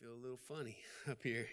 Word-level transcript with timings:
feel 0.00 0.12
a 0.12 0.22
little 0.22 0.36
funny 0.36 0.76
up 1.10 1.22
here, 1.22 1.46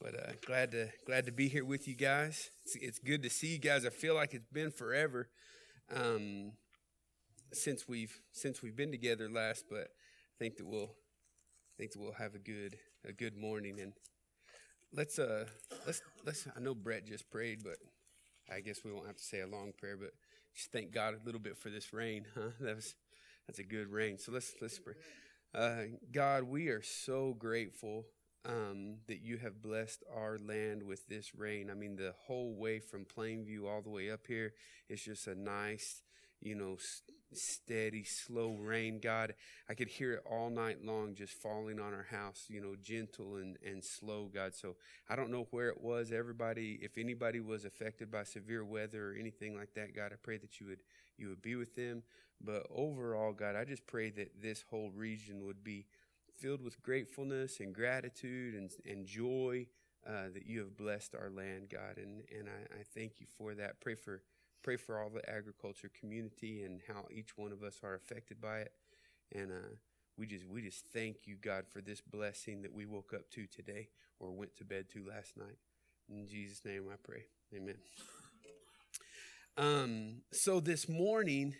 but 0.00 0.14
uh, 0.14 0.32
glad 0.46 0.70
to 0.72 0.88
glad 1.06 1.26
to 1.26 1.32
be 1.32 1.48
here 1.48 1.64
with 1.64 1.88
you 1.88 1.94
guys. 1.94 2.50
It's, 2.64 2.76
it's 2.76 2.98
good 2.98 3.22
to 3.22 3.30
see 3.30 3.48
you 3.48 3.58
guys. 3.58 3.84
I 3.84 3.90
feel 3.90 4.14
like 4.14 4.34
it's 4.34 4.48
been 4.52 4.70
forever 4.70 5.28
um, 5.94 6.52
since 7.52 7.88
we've 7.88 8.20
since 8.32 8.62
we've 8.62 8.76
been 8.76 8.92
together 8.92 9.28
last, 9.28 9.64
but 9.68 9.88
I 9.88 10.34
think 10.38 10.56
that 10.58 10.66
we'll 10.66 10.90
I 10.92 11.74
think 11.78 11.92
that 11.92 12.00
we'll 12.00 12.12
have 12.12 12.34
a 12.34 12.38
good 12.38 12.76
a 13.08 13.12
good 13.12 13.36
morning 13.36 13.80
and 13.80 13.92
let's 14.92 15.18
uh 15.18 15.46
let's 15.86 16.02
let's 16.24 16.46
I 16.56 16.60
know 16.60 16.74
Brett 16.74 17.06
just 17.06 17.30
prayed, 17.30 17.64
but 17.64 17.76
I 18.52 18.60
guess 18.60 18.84
we 18.84 18.92
won't 18.92 19.06
have 19.06 19.16
to 19.16 19.24
say 19.24 19.40
a 19.40 19.46
long 19.46 19.72
prayer, 19.76 19.96
but 19.96 20.10
just 20.54 20.70
thank 20.70 20.92
God 20.92 21.14
a 21.14 21.26
little 21.26 21.40
bit 21.40 21.56
for 21.56 21.70
this 21.70 21.92
rain, 21.92 22.26
huh? 22.34 22.50
That 22.60 22.76
was 22.76 22.94
that's 23.46 23.58
a 23.58 23.64
good 23.64 23.88
rain. 23.88 24.18
So 24.18 24.30
let's 24.30 24.54
let's 24.60 24.78
pray. 24.78 24.94
Uh, 25.54 25.84
God, 26.10 26.42
we 26.44 26.66
are 26.68 26.82
so 26.82 27.32
grateful 27.38 28.06
um, 28.44 28.96
that 29.06 29.22
you 29.22 29.36
have 29.38 29.62
blessed 29.62 30.02
our 30.12 30.36
land 30.44 30.82
with 30.82 31.06
this 31.06 31.32
rain. 31.34 31.70
I 31.70 31.74
mean, 31.74 31.94
the 31.94 32.12
whole 32.26 32.54
way 32.56 32.80
from 32.80 33.04
Plainview 33.04 33.64
all 33.64 33.80
the 33.80 33.90
way 33.90 34.10
up 34.10 34.26
here 34.26 34.52
is 34.88 35.02
just 35.02 35.28
a 35.28 35.34
nice, 35.36 36.02
you 36.40 36.56
know, 36.56 36.76
steady, 37.32 38.02
slow 38.02 38.56
rain. 38.56 38.98
God, 39.00 39.34
I 39.68 39.74
could 39.74 39.86
hear 39.86 40.14
it 40.14 40.24
all 40.28 40.50
night 40.50 40.84
long 40.84 41.14
just 41.14 41.34
falling 41.34 41.78
on 41.78 41.94
our 41.94 42.06
house, 42.10 42.46
you 42.48 42.60
know, 42.60 42.74
gentle 42.82 43.36
and, 43.36 43.56
and 43.64 43.82
slow, 43.82 44.28
God. 44.34 44.54
So 44.54 44.74
I 45.08 45.14
don't 45.14 45.30
know 45.30 45.46
where 45.52 45.68
it 45.68 45.80
was. 45.80 46.10
Everybody, 46.10 46.80
if 46.82 46.98
anybody 46.98 47.38
was 47.38 47.64
affected 47.64 48.10
by 48.10 48.24
severe 48.24 48.64
weather 48.64 49.10
or 49.10 49.14
anything 49.14 49.56
like 49.56 49.72
that, 49.74 49.94
God, 49.94 50.10
I 50.12 50.16
pray 50.20 50.36
that 50.38 50.58
you 50.60 50.66
would 50.66 50.80
you 51.16 51.28
would 51.28 51.42
be 51.42 51.54
with 51.54 51.76
them. 51.76 52.02
But 52.40 52.66
overall, 52.74 53.32
God, 53.32 53.56
I 53.56 53.64
just 53.64 53.86
pray 53.86 54.10
that 54.10 54.42
this 54.42 54.64
whole 54.70 54.90
region 54.90 55.46
would 55.46 55.64
be 55.64 55.86
filled 56.38 56.62
with 56.62 56.82
gratefulness 56.82 57.60
and 57.60 57.74
gratitude 57.74 58.54
and, 58.54 58.70
and 58.86 59.06
joy 59.06 59.66
uh, 60.06 60.28
that 60.34 60.46
you 60.46 60.58
have 60.60 60.76
blessed 60.76 61.14
our 61.14 61.30
land, 61.30 61.68
God. 61.70 61.96
And, 61.96 62.22
and 62.36 62.48
I, 62.48 62.80
I 62.80 62.82
thank 62.94 63.20
you 63.20 63.26
for 63.38 63.54
that. 63.54 63.80
Pray 63.80 63.94
for 63.94 64.22
pray 64.62 64.76
for 64.76 64.98
all 64.98 65.10
the 65.10 65.28
agriculture 65.28 65.90
community 66.00 66.62
and 66.62 66.80
how 66.88 67.04
each 67.12 67.36
one 67.36 67.52
of 67.52 67.62
us 67.62 67.80
are 67.84 67.94
affected 67.94 68.40
by 68.40 68.60
it. 68.60 68.72
And 69.34 69.52
uh, 69.52 69.76
we 70.16 70.26
just 70.26 70.46
we 70.48 70.62
just 70.62 70.86
thank 70.92 71.26
you, 71.26 71.36
God, 71.40 71.66
for 71.68 71.80
this 71.80 72.00
blessing 72.00 72.62
that 72.62 72.72
we 72.72 72.86
woke 72.86 73.12
up 73.14 73.30
to 73.32 73.46
today 73.46 73.88
or 74.20 74.30
went 74.32 74.56
to 74.56 74.64
bed 74.64 74.86
to 74.90 75.04
last 75.04 75.36
night. 75.36 75.58
In 76.08 76.26
Jesus' 76.26 76.64
name, 76.64 76.84
I 76.92 76.96
pray. 77.02 77.24
Amen. 77.54 77.76
Um, 79.56 80.22
so 80.32 80.60
this 80.60 80.88
morning, 80.88 81.54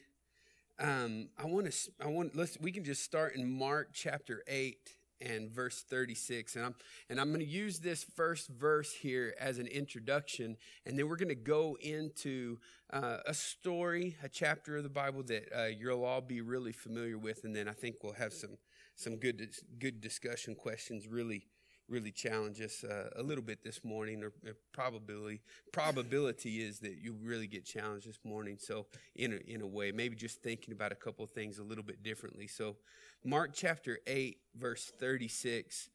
um, 0.79 1.29
I 1.39 1.47
want 1.47 1.71
to, 1.71 1.91
I 2.01 2.09
want, 2.09 2.37
let's, 2.37 2.59
we 2.61 2.73
can 2.73 2.85
just 2.85 3.03
start 3.03 3.37
in 3.37 3.59
Mark 3.59 3.91
chapter 3.93 4.43
8 4.49 4.77
and 5.21 5.51
verse 5.51 5.85
36. 5.89 6.57
And 6.57 6.65
I'm, 6.65 6.75
and 7.09 7.21
I'm 7.21 7.29
going 7.29 7.41
to 7.41 7.47
use 7.47 7.79
this 7.79 8.05
first 8.05 8.49
verse 8.49 8.93
here 8.93 9.35
as 9.41 9.59
an 9.59 9.67
introduction. 9.67 10.57
And 10.85 10.99
then 10.99 11.09
we're 11.09 11.17
going 11.17 11.29
to 11.29 11.35
go 11.35 11.77
into 11.81 12.59
uh, 12.93 13.19
a 13.27 13.35
story, 13.35 14.17
a 14.23 14.29
chapter 14.29 14.77
of 14.77 14.83
the 14.83 14.89
Bible 14.89 15.23
that 15.25 15.49
uh, 15.57 15.67
you'll 15.67 16.05
all 16.05 16.21
be 16.21 16.41
really 16.41 16.73
familiar 16.73 17.19
with. 17.19 17.45
And 17.45 17.55
then 17.55 17.69
I 17.69 17.73
think 17.73 17.97
we'll 18.03 18.15
have 18.15 18.33
some, 18.33 18.59
some 18.97 19.17
good, 19.17 19.49
good 19.79 20.01
discussion 20.01 20.55
questions 20.55 21.07
really 21.07 21.47
really 21.89 22.11
challenge 22.11 22.61
us 22.61 22.83
uh, 22.83 23.11
a 23.17 23.23
little 23.23 23.45
bit 23.45 23.63
this 23.63 23.85
morning, 23.85 24.25
or, 24.25 24.33
probability 24.73 25.43
probability 25.73 26.63
is 26.63 26.79
that 26.81 26.97
you 27.03 27.15
really 27.23 27.47
get 27.47 27.65
challenged 27.65 28.09
this 28.09 28.21
morning. 28.25 28.57
So 28.59 28.87
in 29.15 29.33
a, 29.35 29.37
in 29.53 29.61
a 29.61 29.67
way, 29.67 29.93
maybe 29.93 30.17
just 30.17 30.43
thinking 30.43 30.73
about 30.73 30.93
a 30.93 30.97
couple 30.97 31.25
of 31.25 31.31
things 31.31 31.59
a 31.59 31.63
little 31.63 31.85
bit 31.85 32.03
differently. 32.03 32.47
So 32.47 32.77
Mark 33.25 33.51
chapter 33.55 33.99
eight, 34.07 34.39
verse 34.57 34.91
thirty 34.99 35.29
six. 35.29 35.91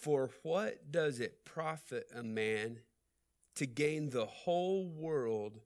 For 0.00 0.30
what 0.42 0.92
does 0.92 1.20
it 1.20 1.44
profit 1.44 2.06
a 2.14 2.22
man 2.22 2.78
to 3.56 3.66
gain 3.66 4.10
the 4.10 4.26
whole 4.26 4.86
world 4.86 5.58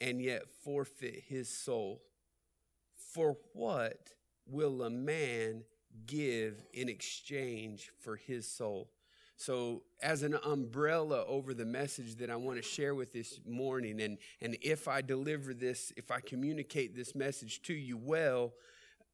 and 0.00 0.20
yet 0.20 0.42
forfeit 0.62 1.24
his 1.26 1.48
soul? 1.48 2.02
For 3.14 3.38
what 3.54 4.10
will 4.46 4.82
a 4.82 4.90
man 4.90 5.64
give 6.06 6.64
in 6.72 6.88
exchange 6.88 7.90
for 8.00 8.16
his 8.16 8.48
soul. 8.48 8.90
So, 9.36 9.82
as 10.02 10.22
an 10.22 10.38
umbrella 10.44 11.24
over 11.26 11.52
the 11.52 11.64
message 11.64 12.16
that 12.16 12.30
I 12.30 12.36
want 12.36 12.58
to 12.58 12.62
share 12.62 12.94
with 12.94 13.12
this 13.12 13.40
morning, 13.44 14.00
and, 14.00 14.18
and 14.40 14.56
if 14.62 14.86
I 14.86 15.00
deliver 15.00 15.52
this, 15.52 15.92
if 15.96 16.10
I 16.10 16.20
communicate 16.20 16.94
this 16.94 17.14
message 17.14 17.62
to 17.62 17.74
you 17.74 17.96
well, 17.96 18.52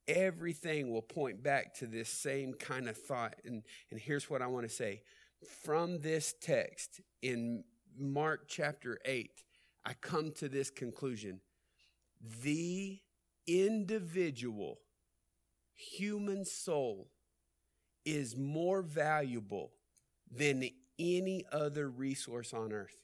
everything 0.07 0.93
will 0.93 1.03
point 1.03 1.43
back 1.43 1.75
to 1.75 1.87
this 1.87 2.09
same 2.09 2.53
kind 2.53 2.89
of 2.89 2.97
thought. 2.97 3.37
And, 3.45 3.63
and 3.91 3.99
here's 3.99 4.29
what 4.29 4.43
I 4.43 4.47
want 4.49 4.69
to 4.69 4.75
say 4.75 5.03
from 5.65 6.01
this 6.01 6.35
text 6.41 7.01
in 7.23 7.65
Mark 7.97 8.49
chapter 8.49 8.99
8, 9.05 9.31
I 9.85 9.95
come 9.95 10.33
to 10.33 10.49
this 10.49 10.71
conclusion 10.71 11.41
the 12.43 12.99
individual 13.47 14.79
human 15.79 16.45
soul 16.45 17.09
is 18.05 18.37
more 18.37 18.83
valuable 18.83 19.71
than 20.31 20.69
any 20.99 21.45
other 21.53 21.89
resource 21.89 22.53
on 22.53 22.73
earth. 22.73 22.97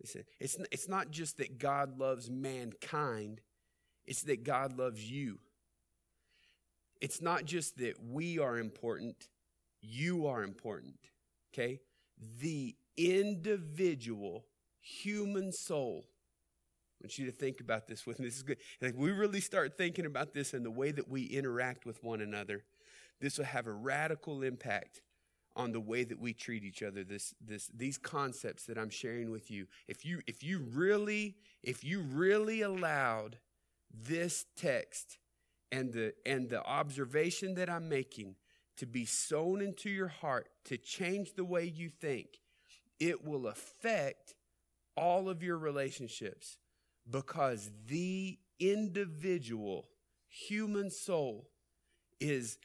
It's, 0.00 0.56
it's 0.72 0.88
not 0.88 1.10
just 1.10 1.36
that 1.38 1.58
God 1.58 1.98
loves 1.98 2.30
mankind, 2.30 3.40
it's 4.06 4.22
that 4.22 4.44
God 4.44 4.76
loves 4.76 5.08
you. 5.08 5.38
It's 7.00 7.22
not 7.22 7.44
just 7.44 7.78
that 7.78 7.94
we 8.02 8.38
are 8.38 8.58
important, 8.58 9.28
you 9.80 10.26
are 10.26 10.42
important. 10.42 10.96
Okay? 11.54 11.80
The 12.40 12.74
individual 12.96 14.46
human 14.80 15.52
soul 15.52 16.06
I 17.00 17.04
want 17.04 17.18
you 17.18 17.26
to 17.26 17.32
think 17.32 17.60
about 17.60 17.88
this 17.88 18.06
with 18.06 18.18
me. 18.18 18.26
This 18.26 18.36
is 18.36 18.42
good. 18.42 18.58
If 18.80 18.94
we 18.94 19.10
really 19.10 19.40
start 19.40 19.78
thinking 19.78 20.04
about 20.04 20.34
this 20.34 20.52
and 20.52 20.64
the 20.64 20.70
way 20.70 20.90
that 20.90 21.08
we 21.08 21.24
interact 21.24 21.86
with 21.86 22.02
one 22.04 22.20
another, 22.20 22.62
this 23.20 23.38
will 23.38 23.46
have 23.46 23.66
a 23.66 23.72
radical 23.72 24.42
impact 24.42 25.00
on 25.56 25.72
the 25.72 25.80
way 25.80 26.04
that 26.04 26.20
we 26.20 26.34
treat 26.34 26.62
each 26.62 26.82
other. 26.82 27.02
This, 27.02 27.34
this, 27.40 27.70
these 27.74 27.96
concepts 27.96 28.66
that 28.66 28.76
I'm 28.76 28.90
sharing 28.90 29.30
with 29.30 29.50
you. 29.50 29.66
If 29.88 30.04
you, 30.04 30.20
if 30.26 30.44
you 30.44 30.58
really, 30.74 31.36
if 31.62 31.82
you 31.82 32.00
really 32.00 32.60
allowed 32.60 33.38
this 33.92 34.44
text 34.56 35.18
and 35.72 35.94
the, 35.94 36.12
and 36.26 36.50
the 36.50 36.62
observation 36.62 37.54
that 37.54 37.70
I'm 37.70 37.88
making 37.88 38.36
to 38.76 38.86
be 38.86 39.06
sown 39.06 39.62
into 39.62 39.88
your 39.88 40.08
heart 40.08 40.50
to 40.66 40.76
change 40.76 41.34
the 41.34 41.44
way 41.44 41.64
you 41.64 41.88
think, 41.88 42.40
it 42.98 43.24
will 43.24 43.46
affect 43.46 44.34
all 44.96 45.30
of 45.30 45.42
your 45.42 45.56
relationships 45.56 46.58
because 47.08 47.70
the 47.86 48.38
individual 48.58 49.88
human 50.28 50.90
soul 50.90 51.48
is 52.20 52.58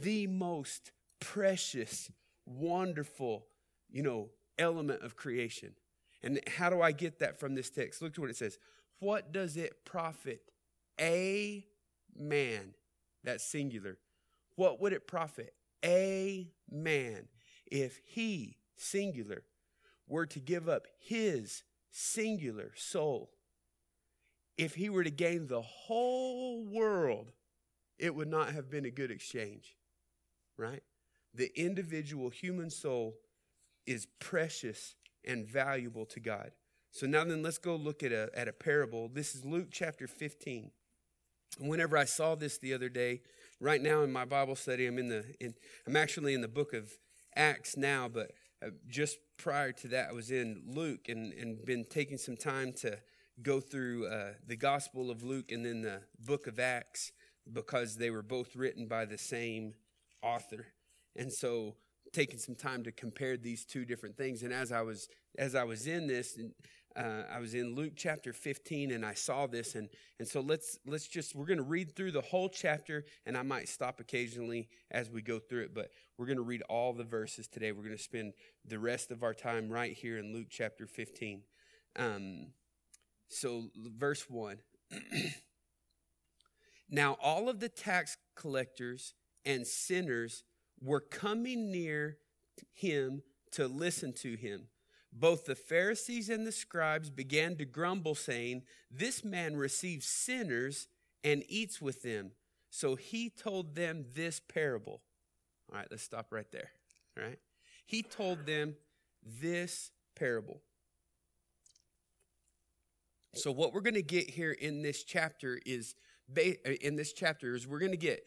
the 0.00 0.26
most 0.26 0.92
precious, 1.20 2.10
wonderful, 2.46 3.46
you 3.90 4.02
know, 4.02 4.30
element 4.58 5.02
of 5.02 5.16
creation. 5.16 5.74
And 6.22 6.40
how 6.46 6.68
do 6.70 6.82
I 6.82 6.92
get 6.92 7.18
that 7.20 7.38
from 7.38 7.54
this 7.54 7.70
text? 7.70 8.02
Look 8.02 8.14
to 8.14 8.20
what 8.20 8.30
it 8.30 8.36
says. 8.36 8.58
What 8.98 9.32
does 9.32 9.56
it 9.56 9.84
profit 9.84 10.42
a 11.00 11.64
man? 12.14 12.74
That's 13.24 13.44
singular. 13.44 13.98
What 14.56 14.80
would 14.80 14.92
it 14.92 15.06
profit 15.06 15.54
a 15.84 16.50
man 16.70 17.28
if 17.70 18.00
he, 18.04 18.58
singular, 18.76 19.44
were 20.06 20.26
to 20.26 20.40
give 20.40 20.68
up 20.68 20.86
his 20.98 21.62
singular 21.90 22.72
soul 22.76 23.30
if 24.60 24.74
he 24.74 24.90
were 24.90 25.02
to 25.02 25.10
gain 25.10 25.46
the 25.46 25.62
whole 25.62 26.62
world, 26.62 27.32
it 27.98 28.14
would 28.14 28.28
not 28.28 28.52
have 28.52 28.70
been 28.70 28.84
a 28.84 28.90
good 28.90 29.10
exchange, 29.10 29.74
right? 30.58 30.82
The 31.32 31.50
individual 31.58 32.28
human 32.28 32.68
soul 32.68 33.14
is 33.86 34.06
precious 34.18 34.96
and 35.24 35.46
valuable 35.46 36.04
to 36.04 36.20
God. 36.20 36.50
So 36.90 37.06
now 37.06 37.24
then, 37.24 37.42
let's 37.42 37.56
go 37.56 37.74
look 37.74 38.02
at 38.02 38.12
a, 38.12 38.28
at 38.34 38.48
a 38.48 38.52
parable. 38.52 39.08
This 39.08 39.34
is 39.34 39.46
Luke 39.46 39.68
chapter 39.70 40.06
15. 40.06 40.70
Whenever 41.58 41.96
I 41.96 42.04
saw 42.04 42.34
this 42.34 42.58
the 42.58 42.74
other 42.74 42.90
day, 42.90 43.22
right 43.60 43.80
now 43.80 44.02
in 44.02 44.12
my 44.12 44.26
Bible 44.26 44.56
study, 44.56 44.86
I'm 44.86 44.98
in 44.98 45.08
the 45.08 45.24
in, 45.40 45.54
I'm 45.86 45.96
actually 45.96 46.34
in 46.34 46.42
the 46.42 46.48
book 46.48 46.74
of 46.74 46.90
Acts 47.34 47.78
now, 47.78 48.08
but 48.08 48.32
uh, 48.62 48.70
just 48.86 49.16
prior 49.38 49.72
to 49.72 49.88
that, 49.88 50.10
I 50.10 50.12
was 50.12 50.30
in 50.30 50.64
Luke 50.66 51.08
and, 51.08 51.32
and 51.32 51.64
been 51.64 51.86
taking 51.86 52.18
some 52.18 52.36
time 52.36 52.74
to 52.80 52.98
go 53.42 53.60
through 53.60 54.06
uh, 54.06 54.32
the 54.46 54.56
Gospel 54.56 55.10
of 55.10 55.22
Luke 55.22 55.52
and 55.52 55.64
then 55.64 55.82
the 55.82 56.02
book 56.24 56.46
of 56.46 56.58
Acts 56.58 57.12
because 57.50 57.96
they 57.96 58.10
were 58.10 58.22
both 58.22 58.54
written 58.54 58.86
by 58.86 59.04
the 59.04 59.18
same 59.18 59.74
author. 60.22 60.66
And 61.16 61.32
so 61.32 61.76
taking 62.12 62.38
some 62.38 62.54
time 62.54 62.82
to 62.84 62.92
compare 62.92 63.36
these 63.36 63.64
two 63.64 63.84
different 63.84 64.16
things 64.16 64.42
and 64.42 64.52
as 64.52 64.72
I 64.72 64.82
was 64.82 65.08
as 65.38 65.54
I 65.54 65.62
was 65.62 65.86
in 65.86 66.08
this 66.08 66.36
uh, 66.96 67.22
I 67.32 67.38
was 67.38 67.54
in 67.54 67.76
Luke 67.76 67.92
chapter 67.94 68.32
15 68.32 68.90
and 68.90 69.06
I 69.06 69.14
saw 69.14 69.46
this 69.46 69.76
and 69.76 69.88
and 70.18 70.26
so 70.26 70.40
let's 70.40 70.78
let's 70.86 71.06
just 71.06 71.36
we're 71.36 71.46
going 71.46 71.58
to 71.58 71.62
read 71.62 71.94
through 71.94 72.10
the 72.10 72.20
whole 72.20 72.48
chapter 72.48 73.04
and 73.26 73.36
I 73.36 73.42
might 73.42 73.68
stop 73.68 74.00
occasionally 74.00 74.68
as 74.90 75.08
we 75.08 75.22
go 75.22 75.38
through 75.38 75.64
it 75.64 75.74
but 75.74 75.90
we're 76.18 76.26
going 76.26 76.36
to 76.36 76.42
read 76.42 76.62
all 76.68 76.92
the 76.92 77.04
verses 77.04 77.48
today. 77.48 77.72
We're 77.72 77.84
going 77.84 77.96
to 77.96 78.02
spend 78.02 78.34
the 78.66 78.78
rest 78.78 79.10
of 79.10 79.22
our 79.22 79.32
time 79.32 79.70
right 79.70 79.92
here 79.92 80.18
in 80.18 80.34
Luke 80.34 80.48
chapter 80.50 80.86
15. 80.86 81.42
Um, 81.96 82.48
so 83.30 83.70
verse 83.76 84.28
1. 84.28 84.58
now 86.90 87.16
all 87.22 87.48
of 87.48 87.60
the 87.60 87.68
tax 87.68 88.16
collectors 88.34 89.14
and 89.44 89.66
sinners 89.66 90.44
were 90.80 91.00
coming 91.00 91.70
near 91.70 92.18
him 92.72 93.22
to 93.52 93.66
listen 93.66 94.12
to 94.12 94.36
him 94.36 94.68
both 95.12 95.46
the 95.46 95.54
Pharisees 95.54 96.28
and 96.28 96.46
the 96.46 96.52
scribes 96.52 97.10
began 97.10 97.56
to 97.56 97.64
grumble, 97.64 98.14
saying, 98.14 98.62
This 98.90 99.24
man 99.24 99.56
receives 99.56 100.06
sinners 100.06 100.86
and 101.24 101.42
eats 101.48 101.80
with 101.80 102.02
them. 102.02 102.32
So 102.70 102.94
he 102.94 103.28
told 103.28 103.74
them 103.74 104.06
this 104.14 104.40
parable. 104.40 105.02
All 105.70 105.78
right, 105.78 105.88
let's 105.90 106.04
stop 106.04 106.28
right 106.30 106.50
there. 106.52 106.70
All 107.18 107.24
right. 107.24 107.38
He 107.84 108.02
told 108.02 108.46
them 108.46 108.76
this 109.22 109.90
parable. 110.14 110.62
So 113.34 113.52
what 113.52 113.72
we're 113.72 113.80
going 113.80 113.94
to 113.94 114.02
get 114.02 114.30
here 114.30 114.52
in 114.52 114.82
this 114.82 115.04
chapter 115.04 115.60
is 115.64 115.94
uh, 116.36 116.70
in 116.80 116.96
this 116.96 117.12
chapter 117.12 117.54
is 117.54 117.66
we're 117.66 117.78
going 117.78 117.92
to 117.92 117.96
get 117.96 118.26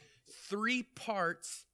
three 0.49 0.83
parts 0.83 1.65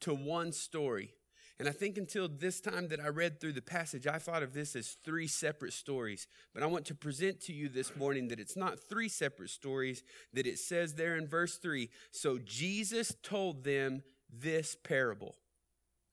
to 0.00 0.14
one 0.14 0.52
story. 0.52 1.14
And 1.58 1.68
I 1.68 1.72
think 1.72 1.96
until 1.96 2.28
this 2.28 2.60
time 2.60 2.88
that 2.88 3.00
I 3.00 3.08
read 3.08 3.40
through 3.40 3.52
the 3.52 3.62
passage, 3.62 4.06
I 4.06 4.18
thought 4.18 4.42
of 4.42 4.54
this 4.54 4.74
as 4.74 4.96
three 5.04 5.28
separate 5.28 5.72
stories. 5.72 6.26
But 6.52 6.62
I 6.62 6.66
want 6.66 6.84
to 6.86 6.94
present 6.94 7.40
to 7.42 7.52
you 7.52 7.68
this 7.68 7.94
morning 7.96 8.28
that 8.28 8.40
it's 8.40 8.56
not 8.56 8.80
three 8.80 9.08
separate 9.08 9.50
stories, 9.50 10.02
that 10.32 10.46
it 10.46 10.58
says 10.58 10.94
there 10.94 11.16
in 11.16 11.28
verse 11.28 11.56
3 11.56 11.88
So 12.10 12.38
Jesus 12.38 13.14
told 13.22 13.62
them 13.62 14.02
this 14.28 14.76
parable. 14.82 15.36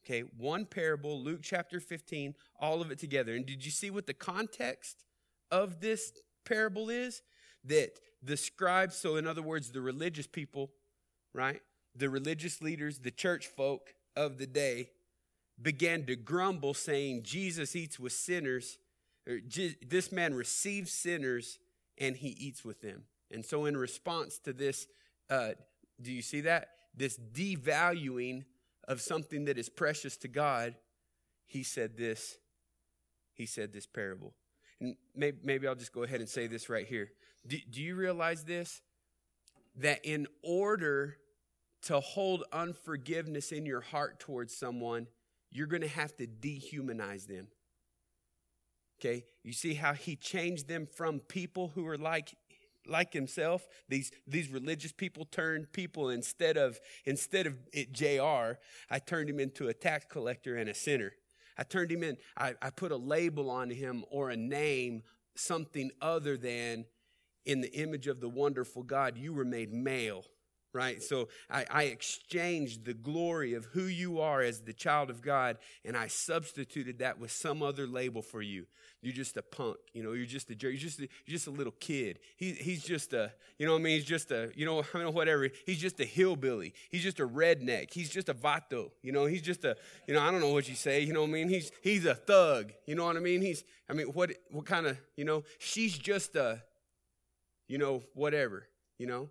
Okay, 0.06 0.22
one 0.38 0.66
parable, 0.66 1.22
Luke 1.22 1.42
chapter 1.44 1.80
15, 1.80 2.36
all 2.60 2.82
of 2.82 2.92
it 2.92 3.00
together. 3.00 3.36
And 3.36 3.46
did 3.46 3.66
you 3.66 3.72
see 3.72 3.90
what 3.90 4.08
the 4.08 4.14
context 4.14 5.06
of 5.52 5.80
this 5.80 6.14
parable 6.46 6.90
is? 6.90 7.22
That 7.64 8.00
the 8.24 8.38
scribes, 8.38 8.96
so 8.96 9.16
in 9.16 9.28
other 9.28 9.42
words, 9.42 9.72
the 9.72 9.82
religious 9.82 10.28
people, 10.28 10.72
right? 11.34 11.62
The 11.96 12.10
religious 12.10 12.62
leaders, 12.62 13.00
the 13.00 13.12
church 13.12 13.48
folk 13.48 13.94
of 14.16 14.38
the 14.38 14.48
day, 14.48 14.90
began 15.62 16.06
to 16.06 16.16
grumble, 16.16 16.74
saying, 16.74 17.24
Jesus 17.24 17.76
eats 17.76 18.00
with 18.00 18.14
sinners. 18.14 18.78
Or, 19.28 19.40
this 19.88 20.12
man 20.12 20.34
receives 20.34 20.92
sinners 20.92 21.60
and 21.98 22.16
he 22.16 22.30
eats 22.30 22.66
with 22.66 22.82
them. 22.82 23.04
And 23.32 23.46
so, 23.46 23.66
in 23.66 23.78
response 23.78 24.40
to 24.40 24.54
this, 24.54 24.88
uh, 25.30 25.52
do 26.02 26.12
you 26.12 26.22
see 26.22 26.42
that? 26.42 26.70
This 26.96 27.18
devaluing 27.18 28.46
of 28.88 29.02
something 29.02 29.46
that 29.46 29.58
is 29.58 29.70
precious 29.70 30.18
to 30.18 30.28
God, 30.28 30.76
he 31.46 31.64
said 31.64 31.98
this. 31.98 32.38
He 33.34 33.46
said 33.46 33.72
this 33.72 33.86
parable. 33.86 34.34
Maybe, 35.16 35.38
maybe 35.44 35.68
I'll 35.68 35.76
just 35.76 35.94
go 35.94 36.04
ahead 36.04 36.20
and 36.20 36.30
say 36.30 36.48
this 36.48 36.70
right 36.70 36.88
here. 36.88 37.12
Do, 37.46 37.58
do 37.70 37.82
you 37.82 37.96
realize 37.96 38.44
this? 38.44 38.82
That 39.76 40.04
in 40.04 40.28
order 40.44 41.18
to 41.84 42.00
hold 42.00 42.44
unforgiveness 42.52 43.52
in 43.52 43.66
your 43.66 43.82
heart 43.82 44.20
towards 44.20 44.56
someone, 44.56 45.08
you're 45.52 45.68
going 45.68 45.82
to 45.82 45.88
have 45.88 46.16
to 46.18 46.28
dehumanize 46.28 47.28
them. 47.28 47.48
Okay? 49.00 49.26
You 49.44 49.54
see 49.54 49.74
how 49.74 49.94
he 49.94 50.16
changed 50.16 50.68
them 50.68 50.88
from 50.96 51.20
people 51.20 51.72
who 51.74 51.88
are 51.88 51.98
like 51.98 52.36
like 52.88 53.14
himself 53.14 53.68
these 53.90 54.12
these 54.26 54.50
religious 54.50 54.92
people 54.92 55.24
turned 55.26 55.72
people 55.72 56.10
instead 56.10 56.58
of 56.58 56.80
instead 57.06 57.46
of 57.46 57.56
it 57.72 57.92
jr 57.94 58.58
i 58.90 58.98
turned 58.98 59.30
him 59.30 59.40
into 59.40 59.68
a 59.68 59.74
tax 59.74 60.04
collector 60.10 60.56
and 60.56 60.68
a 60.68 60.74
sinner 60.74 61.14
i 61.58 61.64
turned 61.64 61.92
him 61.92 62.04
in. 62.04 62.18
I, 62.38 62.56
I 62.62 62.70
put 62.70 62.92
a 62.92 62.98
label 62.98 63.50
on 63.50 63.70
him 63.70 64.04
or 64.10 64.30
a 64.30 64.38
name 64.38 65.04
something 65.36 65.92
other 66.02 66.38
than 66.38 66.86
in 67.46 67.62
the 67.62 67.74
image 67.74 68.08
of 68.08 68.20
the 68.20 68.30
wonderful 68.30 68.84
god 68.84 69.18
you 69.18 69.34
were 69.34 69.46
made 69.46 69.74
male 69.74 70.26
right? 70.74 71.02
So 71.02 71.28
I, 71.50 71.66
I, 71.70 71.84
exchanged 71.84 72.86
the 72.86 72.94
glory 72.94 73.54
of 73.54 73.66
who 73.66 73.84
you 73.84 74.22
are 74.22 74.42
as 74.42 74.62
the 74.62 74.74
child 74.74 75.10
of 75.10 75.22
God 75.22 75.58
and 75.84 75.98
I 75.98 76.08
substituted 76.08 77.00
that 77.00 77.20
with 77.20 77.32
some 77.32 77.62
other 77.62 77.86
label 77.86 78.22
for 78.22 78.42
you. 78.42 78.66
You're 79.02 79.14
just 79.14 79.36
a 79.36 79.42
punk, 79.42 79.78
you 79.94 80.04
know, 80.04 80.14
you're 80.14 80.26
just 80.26 80.50
a 80.50 80.56
jerk, 80.56 80.72
you're 80.72 80.80
just 80.80 81.00
a, 81.00 81.10
you're 81.26 81.34
just 81.34 81.48
a 81.48 81.52
little 81.52 81.74
kid. 81.80 82.20
He, 82.38 82.52
he's 82.52 82.84
just 82.84 83.14
a, 83.14 83.34
you 83.58 83.66
know 83.66 83.74
what 83.74 83.80
I 83.80 83.84
mean? 83.84 83.96
He's 83.96 84.06
just 84.06 84.32
a, 84.32 84.52
you 84.56 84.66
know, 84.66 84.84
I 84.94 85.00
mean, 85.00 85.14
whatever. 85.14 85.50
He's 85.66 85.80
just 85.80 86.00
a 86.00 86.06
hillbilly. 86.06 86.74
He's 86.90 87.04
just 87.04 87.20
a 87.20 87.28
redneck. 87.28 87.92
He's 87.92 88.10
just 88.10 88.30
a 88.30 88.34
vato, 88.34 88.92
you 89.02 89.12
know, 89.12 89.26
he's 89.26 89.42
just 89.42 89.66
a, 89.66 89.76
you 90.08 90.14
know, 90.14 90.22
I 90.22 90.32
don't 90.32 90.40
know 90.40 90.54
what 90.54 90.70
you 90.70 90.76
say, 90.76 91.02
you 91.02 91.14
know 91.14 91.22
what 91.22 91.30
I 91.30 91.34
mean? 91.34 91.50
He's, 91.50 91.72
he's 91.82 92.06
a 92.06 92.16
thug, 92.16 92.72
you 92.86 92.96
know 92.96 93.06
what 93.06 93.18
I 93.18 93.20
mean? 93.20 93.42
He's, 93.42 93.64
I 93.90 93.94
mean, 93.94 94.08
what, 94.08 94.32
what 94.52 94.66
kind 94.66 94.86
of, 94.86 94.98
you 95.18 95.26
know, 95.26 95.44
she's 95.58 95.98
just 95.98 96.36
a, 96.36 96.62
you 97.68 97.78
know, 97.78 98.04
whatever, 98.14 98.68
you 98.98 99.08
know? 99.08 99.30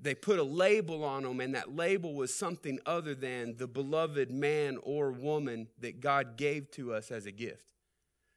They 0.00 0.14
put 0.14 0.38
a 0.38 0.44
label 0.44 1.04
on 1.04 1.22
them, 1.22 1.40
and 1.40 1.54
that 1.54 1.74
label 1.74 2.14
was 2.14 2.34
something 2.34 2.78
other 2.84 3.14
than 3.14 3.56
the 3.56 3.68
beloved 3.68 4.30
man 4.30 4.78
or 4.82 5.12
woman 5.12 5.68
that 5.78 6.00
God 6.00 6.36
gave 6.36 6.70
to 6.72 6.92
us 6.92 7.10
as 7.10 7.26
a 7.26 7.32
gift. 7.32 7.72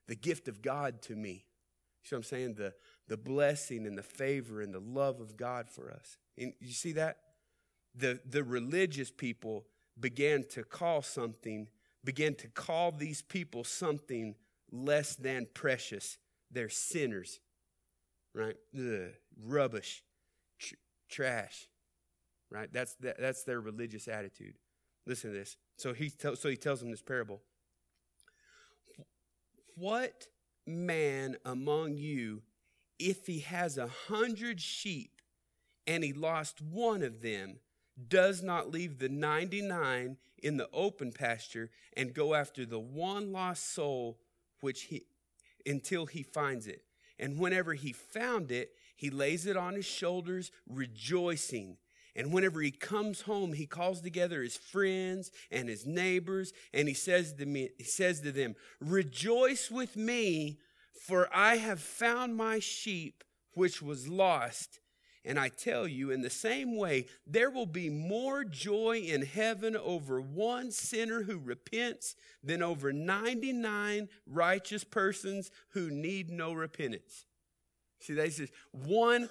The 0.07 0.15
gift 0.15 0.47
of 0.47 0.61
God 0.61 1.01
to 1.03 1.15
me. 1.15 1.45
You 2.03 2.09
see 2.09 2.15
what 2.15 2.19
I'm 2.19 2.23
saying? 2.23 2.53
The, 2.55 2.73
the 3.07 3.17
blessing 3.17 3.85
and 3.85 3.97
the 3.97 4.03
favor 4.03 4.61
and 4.61 4.73
the 4.73 4.79
love 4.79 5.19
of 5.19 5.35
God 5.35 5.67
for 5.69 5.91
us. 5.91 6.17
And 6.37 6.53
you 6.59 6.73
see 6.73 6.93
that? 6.93 7.17
The, 7.95 8.19
the 8.29 8.43
religious 8.43 9.09
people 9.09 9.65
began 9.99 10.43
to 10.51 10.63
call 10.63 11.01
something, 11.01 11.67
began 12.03 12.35
to 12.35 12.47
call 12.47 12.91
these 12.91 13.23
people 13.23 13.63
something 13.63 14.35
less 14.71 15.15
than 15.15 15.47
precious. 15.53 16.19
They're 16.51 16.69
sinners, 16.69 17.39
right? 18.33 18.55
Ugh, 18.77 19.11
rubbish 19.43 20.03
trash, 21.09 21.67
right? 22.49 22.71
That's, 22.71 22.95
that, 22.95 23.19
that's 23.19 23.43
their 23.43 23.61
religious 23.61 24.07
attitude. 24.07 24.55
Listen 25.05 25.31
to 25.31 25.37
this. 25.37 25.57
So 25.77 25.93
he, 25.93 26.09
te- 26.09 26.35
so 26.35 26.49
he 26.49 26.57
tells 26.57 26.79
them 26.79 26.91
this 26.91 27.01
parable. 27.01 27.41
What 29.75 30.27
man 30.65 31.37
among 31.45 31.97
you, 31.97 32.41
if 32.99 33.27
he 33.27 33.39
has 33.39 33.77
a 33.77 33.87
hundred 33.87 34.59
sheep 34.59 35.21
and 35.85 36.03
he 36.03 36.13
lost 36.13 36.61
one 36.61 37.03
of 37.03 37.21
them, 37.21 37.59
does 38.09 38.43
not 38.43 38.71
leave 38.71 38.99
the 38.99 39.09
99 39.09 40.17
in 40.43 40.57
the 40.57 40.69
open 40.71 41.11
pasture 41.11 41.71
and 41.95 42.13
go 42.13 42.35
after 42.35 42.65
the 42.65 42.79
one 42.79 43.31
lost 43.31 43.73
soul 43.73 44.19
which 44.61 44.83
he 44.83 45.03
until 45.65 46.05
he 46.05 46.21
finds 46.21 46.67
it 46.67 46.83
and 47.19 47.39
whenever 47.39 47.73
he 47.73 47.91
found 47.91 48.51
it 48.51 48.71
he 48.97 49.09
lays 49.09 49.45
it 49.45 49.55
on 49.55 49.75
his 49.75 49.85
shoulders, 49.85 50.51
rejoicing. 50.67 51.77
And 52.15 52.33
whenever 52.33 52.61
he 52.61 52.71
comes 52.71 53.21
home, 53.21 53.53
he 53.53 53.67
calls 53.67 54.01
together 54.01 54.41
his 54.41 54.57
friends 54.57 55.31
and 55.51 55.69
his 55.69 55.85
neighbors, 55.85 56.51
and 56.73 56.87
he 56.87 56.95
says 56.95 57.33
to 57.33 57.45
me, 57.45 57.69
he 57.77 57.83
says 57.83 58.21
to 58.21 58.31
them, 58.31 58.55
Rejoice 58.81 59.69
with 59.69 59.95
me, 59.95 60.57
for 60.99 61.29
I 61.31 61.57
have 61.57 61.79
found 61.79 62.35
my 62.35 62.57
sheep 62.57 63.23
which 63.53 63.81
was 63.83 64.07
lost. 64.07 64.79
And 65.23 65.37
I 65.37 65.49
tell 65.49 65.87
you, 65.87 66.09
in 66.09 66.21
the 66.21 66.29
same 66.29 66.77
way, 66.77 67.05
there 67.27 67.51
will 67.51 67.65
be 67.65 67.89
more 67.89 68.43
joy 68.45 68.99
in 68.99 69.23
heaven 69.23 69.75
over 69.75 70.21
one 70.21 70.71
sinner 70.71 71.23
who 71.23 71.37
repents 71.37 72.15
than 72.41 72.63
over 72.63 72.93
99 72.93 74.07
righteous 74.25 74.85
persons 74.85 75.51
who 75.71 75.91
need 75.91 76.31
no 76.31 76.53
repentance. 76.53 77.25
See, 77.99 78.13
they 78.13 78.29
says 78.29 78.49
one, 78.71 79.29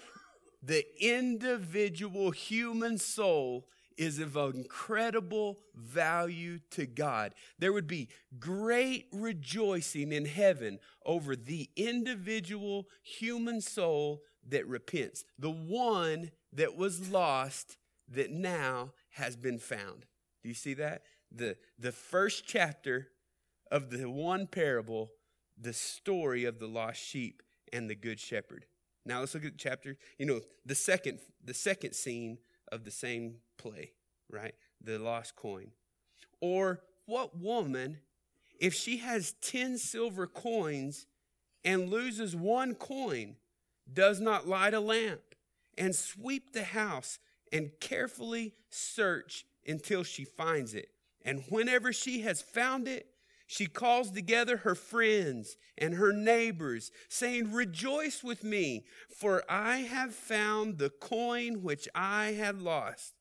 the 0.62 0.84
individual 1.00 2.30
human 2.30 2.98
soul 2.98 3.66
is 3.96 4.18
of 4.18 4.36
incredible 4.36 5.58
value 5.74 6.58
to 6.70 6.86
God. 6.86 7.34
There 7.58 7.72
would 7.72 7.86
be 7.86 8.08
great 8.38 9.06
rejoicing 9.12 10.12
in 10.12 10.26
heaven 10.26 10.78
over 11.04 11.34
the 11.34 11.70
individual 11.76 12.88
human 13.02 13.60
soul 13.60 14.22
that 14.48 14.66
repents, 14.66 15.24
the 15.38 15.50
one 15.50 16.30
that 16.52 16.76
was 16.76 17.10
lost 17.10 17.76
that 18.08 18.30
now 18.30 18.92
has 19.10 19.34
been 19.36 19.58
found. 19.58 20.04
Do 20.42 20.48
you 20.48 20.54
see 20.54 20.74
that? 20.74 21.02
The, 21.32 21.56
the 21.78 21.92
first 21.92 22.44
chapter 22.46 23.08
of 23.70 23.90
the 23.90 24.08
one 24.08 24.46
parable, 24.46 25.10
the 25.58 25.72
story 25.72 26.44
of 26.44 26.58
the 26.58 26.68
lost 26.68 27.00
sheep 27.00 27.42
and 27.72 27.88
the 27.88 27.94
good 27.94 28.20
shepherd. 28.20 28.66
Now 29.04 29.20
let's 29.20 29.34
look 29.34 29.44
at 29.44 29.56
chapter, 29.56 29.96
you 30.18 30.26
know, 30.26 30.40
the 30.64 30.74
second 30.74 31.20
the 31.44 31.54
second 31.54 31.94
scene 31.94 32.38
of 32.72 32.84
the 32.84 32.90
same 32.90 33.36
play, 33.56 33.92
right? 34.30 34.54
The 34.80 34.98
lost 34.98 35.36
coin. 35.36 35.70
Or 36.40 36.80
what 37.06 37.38
woman 37.38 37.98
if 38.58 38.74
she 38.74 38.98
has 38.98 39.34
10 39.42 39.78
silver 39.78 40.26
coins 40.26 41.06
and 41.64 41.90
loses 41.90 42.34
one 42.34 42.74
coin 42.74 43.36
does 43.92 44.20
not 44.20 44.48
light 44.48 44.74
a 44.74 44.80
lamp 44.80 45.20
and 45.76 45.94
sweep 45.94 46.52
the 46.52 46.64
house 46.64 47.18
and 47.52 47.70
carefully 47.80 48.54
search 48.70 49.44
until 49.66 50.02
she 50.02 50.24
finds 50.24 50.74
it. 50.74 50.88
And 51.22 51.44
whenever 51.48 51.92
she 51.92 52.20
has 52.22 52.40
found 52.40 52.88
it, 52.88 53.06
she 53.46 53.66
calls 53.66 54.10
together 54.10 54.58
her 54.58 54.74
friends 54.74 55.56
and 55.78 55.94
her 55.94 56.12
neighbors, 56.12 56.90
saying, 57.08 57.52
Rejoice 57.52 58.24
with 58.24 58.42
me, 58.42 58.84
for 59.08 59.44
I 59.48 59.78
have 59.78 60.14
found 60.14 60.78
the 60.78 60.90
coin 60.90 61.62
which 61.62 61.88
I 61.94 62.32
had 62.32 62.60
lost. 62.60 63.14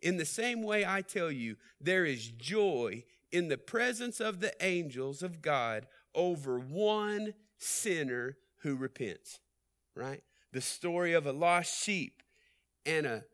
In 0.00 0.18
the 0.18 0.24
same 0.24 0.62
way, 0.62 0.86
I 0.86 1.02
tell 1.02 1.32
you, 1.32 1.56
there 1.80 2.04
is 2.04 2.28
joy 2.28 3.04
in 3.32 3.48
the 3.48 3.58
presence 3.58 4.20
of 4.20 4.38
the 4.40 4.54
angels 4.64 5.22
of 5.22 5.42
God 5.42 5.86
over 6.14 6.58
one 6.58 7.34
sinner 7.58 8.36
who 8.58 8.76
repents. 8.76 9.40
Right? 9.96 10.22
The 10.52 10.60
story 10.60 11.12
of 11.12 11.26
a 11.26 11.32
lost 11.32 11.82
sheep 11.82 12.22
and 12.84 13.04
a 13.04 13.24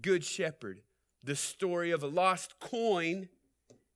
good 0.00 0.24
shepherd, 0.24 0.82
the 1.22 1.34
story 1.36 1.90
of 1.90 2.02
a 2.02 2.08
lost 2.08 2.60
coin 2.60 3.28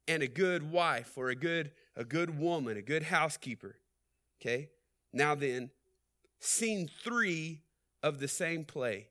and 0.08 0.22
a 0.22 0.28
good 0.28 0.72
wife 0.72 1.12
or 1.16 1.28
a 1.28 1.36
good 1.36 1.70
a 1.94 2.04
good 2.04 2.38
woman, 2.38 2.76
a 2.76 2.82
good 2.82 3.02
housekeeper. 3.04 3.76
Okay? 4.40 4.70
Now 5.12 5.34
then, 5.34 5.70
scene 6.40 6.88
3 7.02 7.60
of 8.02 8.20
the 8.20 8.28
same 8.28 8.64
play. 8.64 9.08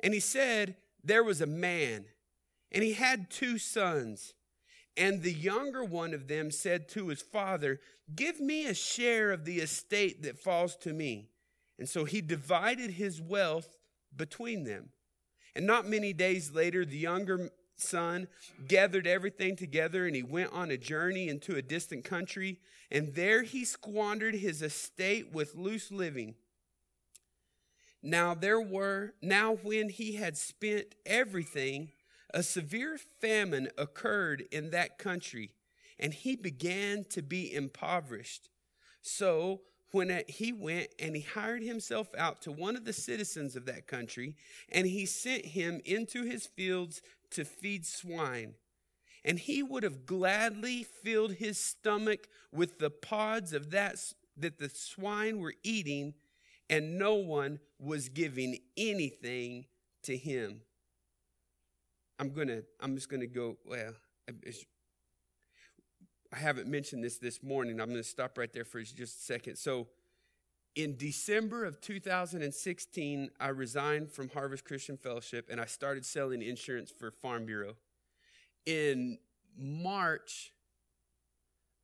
And 0.00 0.14
he 0.14 0.20
said 0.20 0.76
there 1.02 1.24
was 1.24 1.40
a 1.40 1.46
man 1.46 2.06
and 2.72 2.82
he 2.82 2.92
had 2.92 3.30
two 3.30 3.58
sons. 3.58 4.34
And 4.96 5.22
the 5.22 5.32
younger 5.32 5.84
one 5.84 6.14
of 6.14 6.28
them 6.28 6.50
said 6.50 6.88
to 6.90 7.08
his 7.08 7.20
father, 7.20 7.80
Give 8.14 8.40
me 8.40 8.66
a 8.66 8.74
share 8.74 9.30
of 9.30 9.44
the 9.44 9.58
estate 9.58 10.22
that 10.22 10.38
falls 10.38 10.76
to 10.76 10.92
me. 10.92 11.28
And 11.78 11.88
so 11.88 12.04
he 12.04 12.20
divided 12.20 12.92
his 12.92 13.20
wealth 13.20 13.76
between 14.14 14.64
them. 14.64 14.90
And 15.54 15.66
not 15.66 15.88
many 15.88 16.12
days 16.12 16.52
later, 16.52 16.84
the 16.84 16.96
younger 16.96 17.50
son 17.76 18.28
gathered 18.66 19.06
everything 19.06 19.56
together 19.56 20.06
and 20.06 20.16
he 20.16 20.22
went 20.22 20.52
on 20.52 20.70
a 20.70 20.76
journey 20.76 21.28
into 21.28 21.56
a 21.56 21.62
distant 21.62 22.04
country. 22.04 22.58
And 22.90 23.14
there 23.14 23.42
he 23.42 23.64
squandered 23.64 24.34
his 24.36 24.62
estate 24.62 25.32
with 25.32 25.54
loose 25.54 25.90
living. 25.90 26.34
Now 28.02 28.34
there 28.34 28.60
were, 28.60 29.14
now 29.20 29.54
when 29.54 29.88
he 29.88 30.14
had 30.14 30.36
spent 30.36 30.94
everything, 31.04 31.90
a 32.32 32.42
severe 32.42 32.98
famine 33.20 33.68
occurred 33.78 34.44
in 34.52 34.70
that 34.70 34.98
country, 34.98 35.52
and 35.98 36.12
he 36.12 36.36
began 36.36 37.04
to 37.10 37.22
be 37.22 37.52
impoverished. 37.52 38.50
So 39.00 39.62
when 39.92 40.22
he 40.28 40.52
went 40.52 40.88
and 40.98 41.16
he 41.16 41.22
hired 41.22 41.62
himself 41.62 42.08
out 42.18 42.42
to 42.42 42.52
one 42.52 42.76
of 42.76 42.84
the 42.84 42.92
citizens 42.92 43.56
of 43.56 43.66
that 43.66 43.86
country, 43.86 44.36
and 44.68 44.86
he 44.86 45.06
sent 45.06 45.46
him 45.46 45.80
into 45.84 46.24
his 46.24 46.46
fields 46.46 47.00
to 47.30 47.44
feed 47.44 47.86
swine. 47.86 48.54
And 49.24 49.38
he 49.38 49.62
would 49.62 49.82
have 49.82 50.06
gladly 50.06 50.84
filled 50.84 51.32
his 51.32 51.58
stomach 51.58 52.28
with 52.52 52.78
the 52.78 52.90
pods 52.90 53.52
of 53.52 53.70
that 53.70 53.96
that 54.36 54.58
the 54.58 54.68
swine 54.68 55.40
were 55.40 55.54
eating, 55.62 56.14
and 56.68 56.98
no 56.98 57.14
one 57.14 57.58
was 57.78 58.08
giving 58.08 58.58
anything 58.76 59.64
to 60.02 60.16
him. 60.16 60.60
I'm 62.18 62.30
gonna. 62.30 62.62
I'm 62.80 62.94
just 62.94 63.08
gonna 63.08 63.26
go. 63.26 63.56
Well, 63.64 63.92
I 66.32 66.36
haven't 66.36 66.68
mentioned 66.68 67.04
this 67.04 67.18
this 67.18 67.42
morning. 67.42 67.80
I'm 67.80 67.90
to 67.90 68.02
stop 68.02 68.38
right 68.38 68.52
there 68.52 68.64
for 68.64 68.80
just 68.82 69.20
a 69.20 69.22
second. 69.22 69.56
So, 69.56 69.88
in 70.76 70.96
December 70.98 71.64
of 71.64 71.80
2016, 71.80 73.30
I 73.40 73.48
resigned 73.48 74.12
from 74.12 74.28
Harvest 74.28 74.66
Christian 74.66 74.98
Fellowship 74.98 75.48
and 75.50 75.58
I 75.58 75.64
started 75.64 76.04
selling 76.04 76.42
insurance 76.42 76.90
for 76.90 77.10
Farm 77.10 77.46
Bureau. 77.46 77.76
In 78.66 79.16
March 79.58 80.52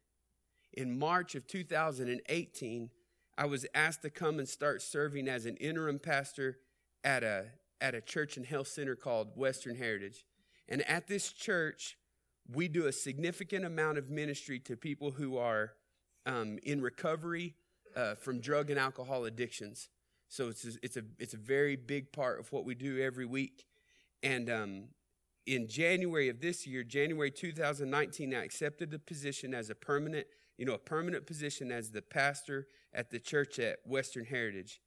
in 0.74 1.00
March 1.00 1.36
of 1.36 1.48
2018, 1.48 2.90
I 3.38 3.46
was 3.46 3.66
asked 3.74 4.02
to 4.02 4.10
come 4.10 4.38
and 4.38 4.50
start 4.50 4.82
serving 4.82 5.30
as 5.30 5.46
an 5.46 5.56
interim 5.58 6.00
pastor 6.00 6.58
at 7.06 7.24
a, 7.24 7.46
at 7.80 7.96
a 7.96 8.02
church 8.02 8.36
and 8.36 8.46
health 8.46 8.68
center 8.68 8.98
called 8.98 9.38
Western 9.38 9.78
Heritage. 9.78 10.26
And 10.68 10.86
at 10.90 11.08
this 11.08 11.32
church, 11.32 11.96
we 12.54 12.68
do 12.68 12.88
a 12.88 12.92
significant 12.92 13.66
amount 13.66 13.98
of 13.98 14.10
ministry 14.10 14.60
to 14.60 14.76
people 14.76 15.12
who 15.12 15.38
are 15.38 15.74
um, 16.26 16.60
in 16.64 16.82
recovery 16.82 17.56
uh, 17.96 18.16
from 18.16 18.40
drug 18.40 18.70
and 18.70 18.80
alcohol 18.80 19.26
addictions. 19.26 19.90
So 20.28 20.48
it's 20.48 20.66
a, 20.66 20.72
it's 20.82 20.98
a 20.98 21.04
it's 21.20 21.34
a 21.34 21.38
very 21.38 21.76
big 21.76 22.12
part 22.14 22.40
of 22.40 22.52
what 22.52 22.66
we 22.66 22.74
do 22.74 23.00
every 23.00 23.26
week. 23.26 23.66
And 24.24 24.50
um, 24.50 24.84
in 25.46 25.68
January 25.68 26.30
of 26.30 26.40
this 26.40 26.66
year, 26.66 26.84
January 26.84 27.32
2019, 27.32 28.34
I 28.34 28.44
accepted 28.44 28.92
the 28.92 29.00
position 29.00 29.54
as 29.54 29.70
a 29.70 29.76
permanent, 29.76 30.28
you 30.58 30.66
know, 30.66 30.74
a 30.74 30.80
permanent 30.80 31.26
position 31.26 31.72
as 31.72 31.92
the 31.92 32.02
pastor 32.02 32.68
at 32.94 33.10
the 33.10 33.20
church 33.20 33.60
at 33.60 33.80
Western 33.86 34.26
Heritage. 34.26 34.80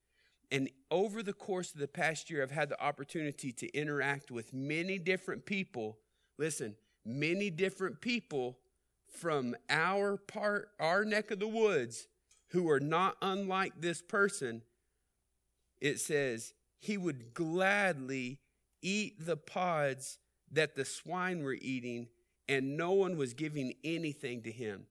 And 0.50 0.70
over 0.90 1.22
the 1.22 1.32
course 1.32 1.74
of 1.74 1.80
the 1.80 1.88
past 1.88 2.30
year, 2.30 2.42
I've 2.42 2.50
had 2.50 2.68
the 2.68 2.82
opportunity 2.82 3.52
to 3.52 3.76
interact 3.76 4.30
with 4.30 4.52
many 4.52 4.98
different 4.98 5.46
people. 5.46 5.98
Listen, 6.38 6.76
many 7.04 7.50
different 7.50 8.00
people 8.00 8.58
from 9.06 9.54
our 9.70 10.16
part, 10.16 10.70
our 10.80 11.04
neck 11.04 11.30
of 11.30 11.38
the 11.38 11.48
woods, 11.48 12.08
who 12.48 12.68
are 12.70 12.80
not 12.80 13.16
unlike 13.22 13.72
this 13.80 14.02
person. 14.02 14.62
It 15.80 16.00
says, 16.00 16.54
He 16.78 16.96
would 16.96 17.34
gladly 17.34 18.40
eat 18.82 19.24
the 19.24 19.36
pods 19.36 20.18
that 20.52 20.74
the 20.74 20.84
swine 20.84 21.42
were 21.42 21.56
eating, 21.60 22.08
and 22.48 22.76
no 22.76 22.92
one 22.92 23.16
was 23.16 23.34
giving 23.34 23.74
anything 23.82 24.42
to 24.42 24.52
him 24.52 24.86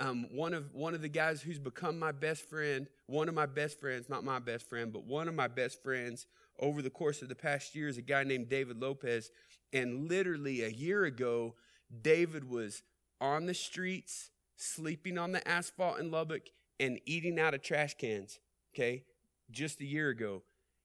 um, 0.00 0.26
one 0.30 0.52
of 0.52 0.74
one 0.74 0.94
of 0.94 1.00
the 1.02 1.08
guys 1.08 1.40
who's 1.40 1.58
become 1.58 1.98
my 1.98 2.12
best 2.12 2.48
friend, 2.48 2.86
one 3.06 3.28
of 3.28 3.34
my 3.34 3.46
best 3.46 3.80
friends, 3.80 4.08
not 4.08 4.24
my 4.24 4.38
best 4.38 4.68
friend, 4.68 4.92
but 4.92 5.04
one 5.04 5.28
of 5.28 5.34
my 5.34 5.48
best 5.48 5.82
friends 5.82 6.26
over 6.60 6.82
the 6.82 6.90
course 6.90 7.22
of 7.22 7.28
the 7.28 7.34
past 7.34 7.74
year 7.74 7.88
is 7.88 7.98
a 7.98 8.02
guy 8.02 8.24
named 8.24 8.48
David 8.48 8.80
Lopez. 8.80 9.30
And 9.76 10.08
literally 10.08 10.62
a 10.62 10.68
year 10.68 11.04
ago, 11.04 11.54
David 12.00 12.48
was 12.48 12.82
on 13.20 13.44
the 13.44 13.52
streets, 13.52 14.30
sleeping 14.56 15.18
on 15.18 15.32
the 15.32 15.46
asphalt 15.46 15.98
in 15.98 16.10
Lubbock, 16.10 16.48
and 16.80 16.98
eating 17.04 17.38
out 17.38 17.52
of 17.52 17.60
trash 17.60 17.94
cans. 17.94 18.40
Okay, 18.74 19.04
just 19.50 19.78
a 19.82 19.84
year 19.84 20.08
ago, 20.08 20.42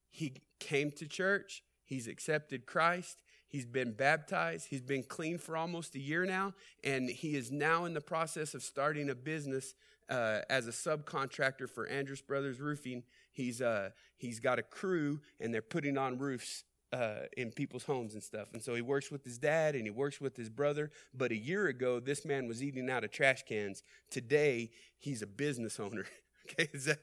he 0.09 0.41
came 0.59 0.91
to 0.91 1.07
church. 1.07 1.63
He's 1.85 2.07
accepted 2.07 2.65
Christ. 2.65 3.17
He's 3.47 3.65
been 3.65 3.93
baptized. 3.93 4.67
He's 4.69 4.81
been 4.81 5.03
clean 5.03 5.37
for 5.37 5.55
almost 5.55 5.95
a 5.95 5.99
year 5.99 6.25
now, 6.25 6.53
and 6.83 7.09
he 7.09 7.35
is 7.37 7.49
now 7.49 7.85
in 7.85 7.93
the 7.93 8.01
process 8.01 8.53
of 8.53 8.61
starting 8.61 9.09
a 9.09 9.15
business 9.15 9.73
uh, 10.09 10.39
as 10.49 10.67
a 10.67 10.71
subcontractor 10.71 11.69
for 11.69 11.87
Andrus 11.87 12.21
Brothers 12.21 12.59
Roofing. 12.59 13.03
He's 13.31 13.61
uh, 13.61 13.91
he's 14.17 14.41
got 14.41 14.59
a 14.59 14.63
crew, 14.63 15.21
and 15.39 15.53
they're 15.53 15.61
putting 15.61 15.97
on 15.97 16.17
roofs 16.17 16.65
uh, 16.93 17.27
in 17.37 17.51
people's 17.51 17.83
homes 17.83 18.13
and 18.13 18.23
stuff. 18.23 18.49
And 18.53 18.61
so 18.61 18.75
he 18.75 18.81
works 18.81 19.11
with 19.11 19.23
his 19.23 19.37
dad 19.37 19.75
and 19.75 19.85
he 19.85 19.91
works 19.91 20.19
with 20.19 20.35
his 20.35 20.49
brother. 20.49 20.91
But 21.13 21.31
a 21.31 21.37
year 21.37 21.67
ago, 21.67 21.99
this 21.99 22.25
man 22.25 22.47
was 22.47 22.63
eating 22.63 22.89
out 22.89 23.03
of 23.03 23.11
trash 23.11 23.43
cans. 23.43 23.83
Today, 24.09 24.71
he's 24.97 25.21
a 25.21 25.27
business 25.27 25.79
owner. 25.79 26.05
okay, 26.45 26.69
that, 26.85 26.99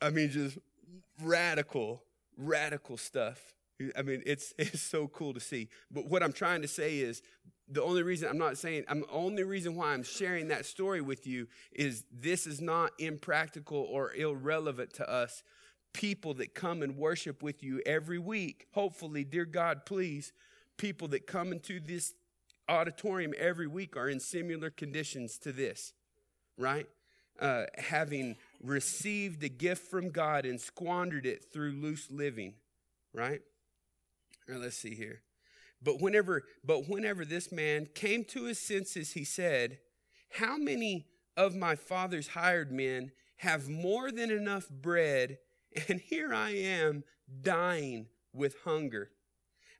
I 0.00 0.10
mean, 0.10 0.30
just 0.30 0.58
radical, 1.22 2.02
radical 2.36 2.96
stuff. 2.96 3.54
I 3.96 4.02
mean, 4.02 4.22
it's 4.24 4.54
it's 4.58 4.82
so 4.82 5.08
cool 5.08 5.34
to 5.34 5.40
see. 5.40 5.68
But 5.90 6.06
what 6.06 6.22
I'm 6.22 6.32
trying 6.32 6.62
to 6.62 6.68
say 6.68 6.98
is 6.98 7.22
the 7.68 7.82
only 7.82 8.02
reason 8.02 8.28
I'm 8.28 8.38
not 8.38 8.58
saying 8.58 8.84
I'm 8.88 9.00
the 9.00 9.10
only 9.10 9.42
reason 9.42 9.74
why 9.74 9.92
I'm 9.92 10.02
sharing 10.02 10.48
that 10.48 10.66
story 10.66 11.00
with 11.00 11.26
you 11.26 11.48
is 11.72 12.04
this 12.12 12.46
is 12.46 12.60
not 12.60 12.92
impractical 12.98 13.78
or 13.90 14.12
irrelevant 14.14 14.92
to 14.94 15.10
us. 15.10 15.42
People 15.94 16.34
that 16.34 16.54
come 16.54 16.82
and 16.82 16.96
worship 16.98 17.42
with 17.42 17.62
you 17.62 17.80
every 17.86 18.18
week, 18.18 18.66
hopefully, 18.72 19.24
dear 19.24 19.46
God, 19.46 19.86
please, 19.86 20.32
people 20.76 21.08
that 21.08 21.26
come 21.26 21.52
into 21.52 21.80
this 21.80 22.12
auditorium 22.68 23.32
every 23.38 23.66
week 23.66 23.96
are 23.96 24.08
in 24.08 24.20
similar 24.20 24.70
conditions 24.70 25.38
to 25.38 25.52
this, 25.52 25.92
right? 26.58 26.86
Uh, 27.40 27.64
having 27.78 28.36
received 28.62 29.42
a 29.42 29.48
gift 29.48 29.90
from 29.90 30.10
God 30.10 30.44
and 30.44 30.60
squandered 30.60 31.26
it 31.26 31.44
through 31.52 31.72
loose 31.72 32.10
living, 32.10 32.54
right? 33.12 33.40
Let's 34.48 34.76
see 34.76 34.94
here. 34.94 35.22
But 35.82 36.00
whenever, 36.00 36.44
but 36.64 36.88
whenever 36.88 37.24
this 37.24 37.52
man 37.52 37.86
came 37.94 38.24
to 38.26 38.44
his 38.44 38.58
senses, 38.58 39.12
he 39.12 39.24
said, 39.24 39.78
How 40.30 40.56
many 40.56 41.06
of 41.36 41.54
my 41.54 41.76
father's 41.76 42.28
hired 42.28 42.72
men 42.72 43.12
have 43.38 43.68
more 43.68 44.10
than 44.10 44.30
enough 44.30 44.68
bread, 44.68 45.38
and 45.88 46.00
here 46.00 46.32
I 46.32 46.50
am 46.50 47.04
dying 47.42 48.06
with 48.32 48.56
hunger? 48.64 49.10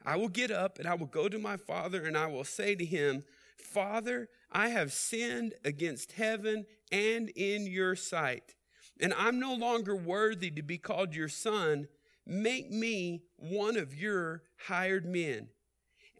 I 0.04 0.16
will 0.16 0.28
get 0.28 0.50
up 0.50 0.78
and 0.78 0.86
I 0.86 0.94
will 0.94 1.06
go 1.06 1.28
to 1.28 1.38
my 1.38 1.56
father, 1.56 2.04
and 2.04 2.16
I 2.16 2.26
will 2.26 2.44
say 2.44 2.74
to 2.74 2.84
him, 2.84 3.24
Father, 3.56 4.28
I 4.52 4.68
have 4.68 4.92
sinned 4.92 5.54
against 5.64 6.12
heaven 6.12 6.66
and 6.92 7.30
in 7.30 7.66
your 7.66 7.96
sight, 7.96 8.54
and 9.00 9.14
I'm 9.14 9.38
no 9.38 9.54
longer 9.54 9.96
worthy 9.96 10.50
to 10.50 10.62
be 10.62 10.78
called 10.78 11.14
your 11.14 11.28
son. 11.28 11.88
Make 12.26 12.70
me 12.70 13.22
one 13.36 13.76
of 13.76 13.94
your 13.94 14.42
hired 14.66 15.06
men. 15.06 15.48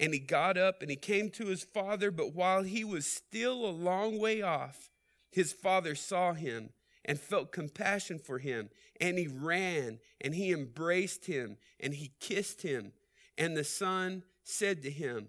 And 0.01 0.13
he 0.13 0.19
got 0.19 0.59
up 0.59 0.83
and 0.83 0.91
he 0.91 0.97
came 0.97 1.31
to 1.31 1.47
his 1.47 1.63
father, 1.63 2.11
but 2.11 2.35
while 2.35 2.63
he 2.63 2.83
was 2.85 3.07
still 3.07 3.65
a 3.65 3.71
long 3.71 4.19
way 4.19 4.43
off, 4.43 4.91
his 5.31 5.53
father 5.53 5.95
saw 5.95 6.33
him 6.33 6.71
and 7.05 7.19
felt 7.19 7.53
compassion 7.53 8.19
for 8.19 8.39
him. 8.39 8.71
And 9.01 9.19
he 9.19 9.27
ran 9.27 9.99
and 10.21 10.35
he 10.35 10.53
embraced 10.53 11.27
him 11.27 11.57
and 11.81 11.95
he 11.95 12.13
kissed 12.21 12.63
him. 12.63 12.93
And 13.37 13.57
the 13.57 13.65
son 13.65 14.23
said 14.43 14.83
to 14.83 14.91
him, 14.91 15.29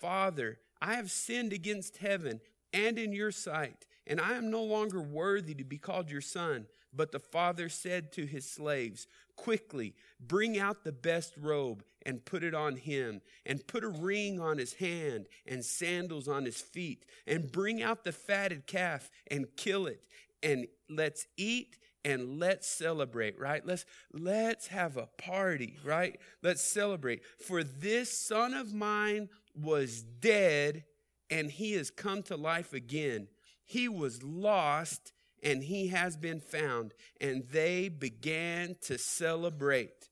Father, 0.00 0.58
I 0.80 0.94
have 0.94 1.10
sinned 1.10 1.52
against 1.52 1.98
heaven 1.98 2.40
and 2.72 2.98
in 2.98 3.12
your 3.12 3.30
sight, 3.30 3.86
and 4.06 4.20
I 4.20 4.32
am 4.34 4.50
no 4.50 4.62
longer 4.62 5.00
worthy 5.00 5.54
to 5.54 5.64
be 5.64 5.78
called 5.78 6.10
your 6.10 6.20
son. 6.20 6.66
But 6.92 7.12
the 7.12 7.20
father 7.20 7.68
said 7.68 8.12
to 8.12 8.26
his 8.26 8.48
slaves, 8.48 9.06
Quickly, 9.36 9.94
bring 10.20 10.58
out 10.58 10.84
the 10.84 10.92
best 10.92 11.34
robe 11.36 11.82
and 12.06 12.24
put 12.24 12.44
it 12.44 12.54
on 12.54 12.76
him, 12.76 13.22
and 13.46 13.66
put 13.66 13.82
a 13.82 13.88
ring 13.88 14.38
on 14.38 14.58
his 14.58 14.74
hand 14.74 15.26
and 15.46 15.64
sandals 15.64 16.28
on 16.28 16.44
his 16.44 16.60
feet, 16.60 17.04
and 17.26 17.50
bring 17.50 17.82
out 17.82 18.04
the 18.04 18.12
fatted 18.12 18.66
calf 18.66 19.10
and 19.28 19.46
kill 19.56 19.86
it, 19.86 20.02
and 20.44 20.66
let's 20.88 21.26
eat 21.36 21.76
and 22.04 22.38
let's 22.38 22.68
celebrate 22.68 23.38
right 23.40 23.66
let's 23.66 23.84
let's 24.12 24.68
have 24.68 24.96
a 24.96 25.08
party 25.18 25.76
right 25.84 26.18
let's 26.42 26.62
celebrate 26.62 27.22
for 27.38 27.64
this 27.64 28.26
son 28.26 28.54
of 28.54 28.74
mine 28.74 29.28
was 29.54 30.02
dead 30.02 30.84
and 31.30 31.50
he 31.50 31.72
has 31.72 31.90
come 31.90 32.22
to 32.22 32.36
life 32.36 32.72
again 32.72 33.26
he 33.64 33.88
was 33.88 34.22
lost 34.22 35.12
and 35.44 35.62
he 35.62 35.88
has 35.88 36.16
been 36.16 36.40
found. 36.40 36.94
And 37.20 37.44
they 37.52 37.88
began 37.88 38.76
to 38.82 38.98
celebrate. 38.98 40.08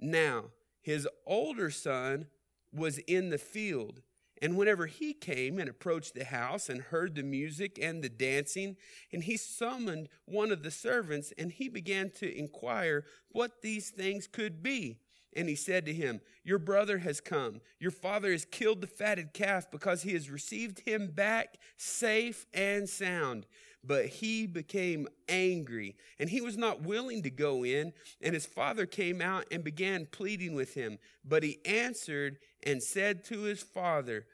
Now, 0.00 0.46
his 0.80 1.06
older 1.26 1.70
son 1.70 2.26
was 2.72 2.98
in 2.98 3.30
the 3.30 3.38
field. 3.38 4.00
And 4.40 4.56
whenever 4.56 4.86
he 4.86 5.12
came 5.12 5.58
and 5.58 5.68
approached 5.68 6.14
the 6.14 6.24
house 6.24 6.68
and 6.68 6.80
heard 6.80 7.14
the 7.14 7.22
music 7.22 7.78
and 7.80 8.02
the 8.02 8.08
dancing, 8.08 8.76
and 9.12 9.24
he 9.24 9.36
summoned 9.36 10.08
one 10.26 10.52
of 10.52 10.62
the 10.62 10.70
servants, 10.70 11.32
and 11.36 11.50
he 11.52 11.68
began 11.68 12.10
to 12.16 12.38
inquire 12.38 13.04
what 13.30 13.62
these 13.62 13.90
things 13.90 14.26
could 14.26 14.62
be. 14.62 14.98
And 15.36 15.48
he 15.48 15.54
said 15.54 15.84
to 15.86 15.92
him, 15.92 16.20
Your 16.42 16.58
brother 16.58 16.98
has 16.98 17.20
come. 17.20 17.60
Your 17.78 17.90
father 17.90 18.32
has 18.32 18.44
killed 18.44 18.80
the 18.80 18.86
fatted 18.86 19.34
calf 19.34 19.70
because 19.70 20.02
he 20.02 20.14
has 20.14 20.30
received 20.30 20.80
him 20.80 21.08
back 21.08 21.58
safe 21.76 22.46
and 22.54 22.88
sound. 22.88 23.46
But 23.84 24.06
he 24.06 24.46
became 24.46 25.08
angry, 25.28 25.96
and 26.18 26.28
he 26.28 26.40
was 26.40 26.56
not 26.56 26.82
willing 26.82 27.22
to 27.22 27.30
go 27.30 27.64
in. 27.64 27.92
And 28.20 28.34
his 28.34 28.46
father 28.46 28.86
came 28.86 29.20
out 29.20 29.46
and 29.50 29.62
began 29.62 30.06
pleading 30.06 30.54
with 30.54 30.74
him. 30.74 30.98
But 31.24 31.42
he 31.42 31.60
answered 31.64 32.38
and 32.64 32.82
said 32.82 33.24
to 33.26 33.42
his 33.42 33.62
father, 33.62 34.26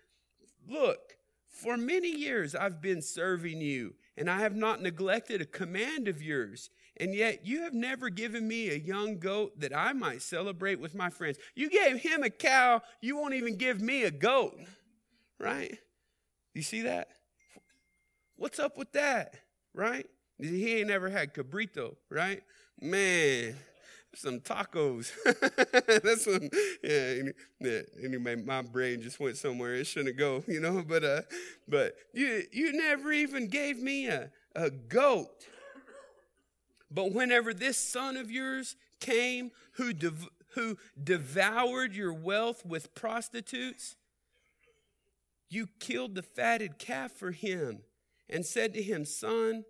Look, 0.67 1.17
for 1.49 1.77
many 1.77 2.11
years 2.11 2.55
I've 2.55 2.81
been 2.81 3.03
serving 3.03 3.61
you, 3.61 3.95
and 4.17 4.31
I 4.31 4.41
have 4.41 4.57
not 4.57 4.83
neglected 4.83 5.41
a 5.41 5.47
command 5.47 6.09
of 6.09 6.23
yours. 6.23 6.71
And 6.97 7.15
yet 7.15 7.45
you 7.45 7.63
have 7.63 7.75
never 7.75 8.09
given 8.09 8.47
me 8.47 8.71
a 8.71 8.75
young 8.75 9.19
goat 9.19 9.59
that 9.61 9.77
I 9.77 9.93
might 9.93 10.23
celebrate 10.23 10.81
with 10.81 10.95
my 10.95 11.11
friends. 11.11 11.39
You 11.55 11.69
gave 11.69 12.01
him 12.01 12.23
a 12.23 12.31
cow, 12.31 12.83
you 13.01 13.17
won't 13.17 13.35
even 13.35 13.57
give 13.57 13.81
me 13.81 14.05
a 14.05 14.11
goat. 14.11 14.57
Right? 15.39 15.79
You 16.55 16.63
see 16.63 16.83
that? 16.83 17.09
What's 18.37 18.59
up 18.59 18.77
with 18.77 18.93
that? 18.93 19.35
Right? 19.75 20.07
He 20.39 20.75
ain't 20.77 20.89
never 20.89 21.09
had 21.09 21.35
cabrito, 21.35 21.97
right? 22.11 22.43
Man, 22.81 23.57
some 24.15 24.41
tacos. 24.41 25.13
That's 26.03 26.25
some, 26.25 26.49
yeah, 26.83 27.31
yeah. 27.61 27.81
Anyway, 28.03 28.37
my 28.37 28.63
brain 28.63 29.01
just 29.01 29.21
went 29.21 29.37
somewhere 29.37 29.75
it 29.75 29.87
shouldn't 29.87 30.17
go, 30.17 30.43
you 30.47 30.61
know. 30.61 30.85
But 30.87 31.05
uh, 31.05 31.23
but 31.69 31.95
you 32.13 32.43
you 32.53 32.73
never 32.73 33.13
even 33.13 33.49
gave 33.49 33.79
me 33.79 34.09
a 34.09 34.31
a 34.55 34.71
goat. 34.71 35.47
But 36.91 37.13
whenever 37.13 37.53
this 37.55 37.79
son 37.79 38.17
of 38.17 38.31
yours 38.31 38.77
came, 39.01 39.53
who 39.73 39.93
who 40.55 40.79
devoured 41.03 41.95
your 41.95 42.13
wealth 42.13 42.65
with 42.67 42.95
prostitutes, 42.95 43.97
you 45.49 45.69
killed 45.79 46.15
the 46.15 46.23
fatted 46.23 46.79
calf 46.79 47.13
for 47.13 47.31
him 47.31 47.83
and 48.29 48.45
said 48.45 48.73
to 48.75 48.83
him, 48.83 49.05
Son, 49.05 49.65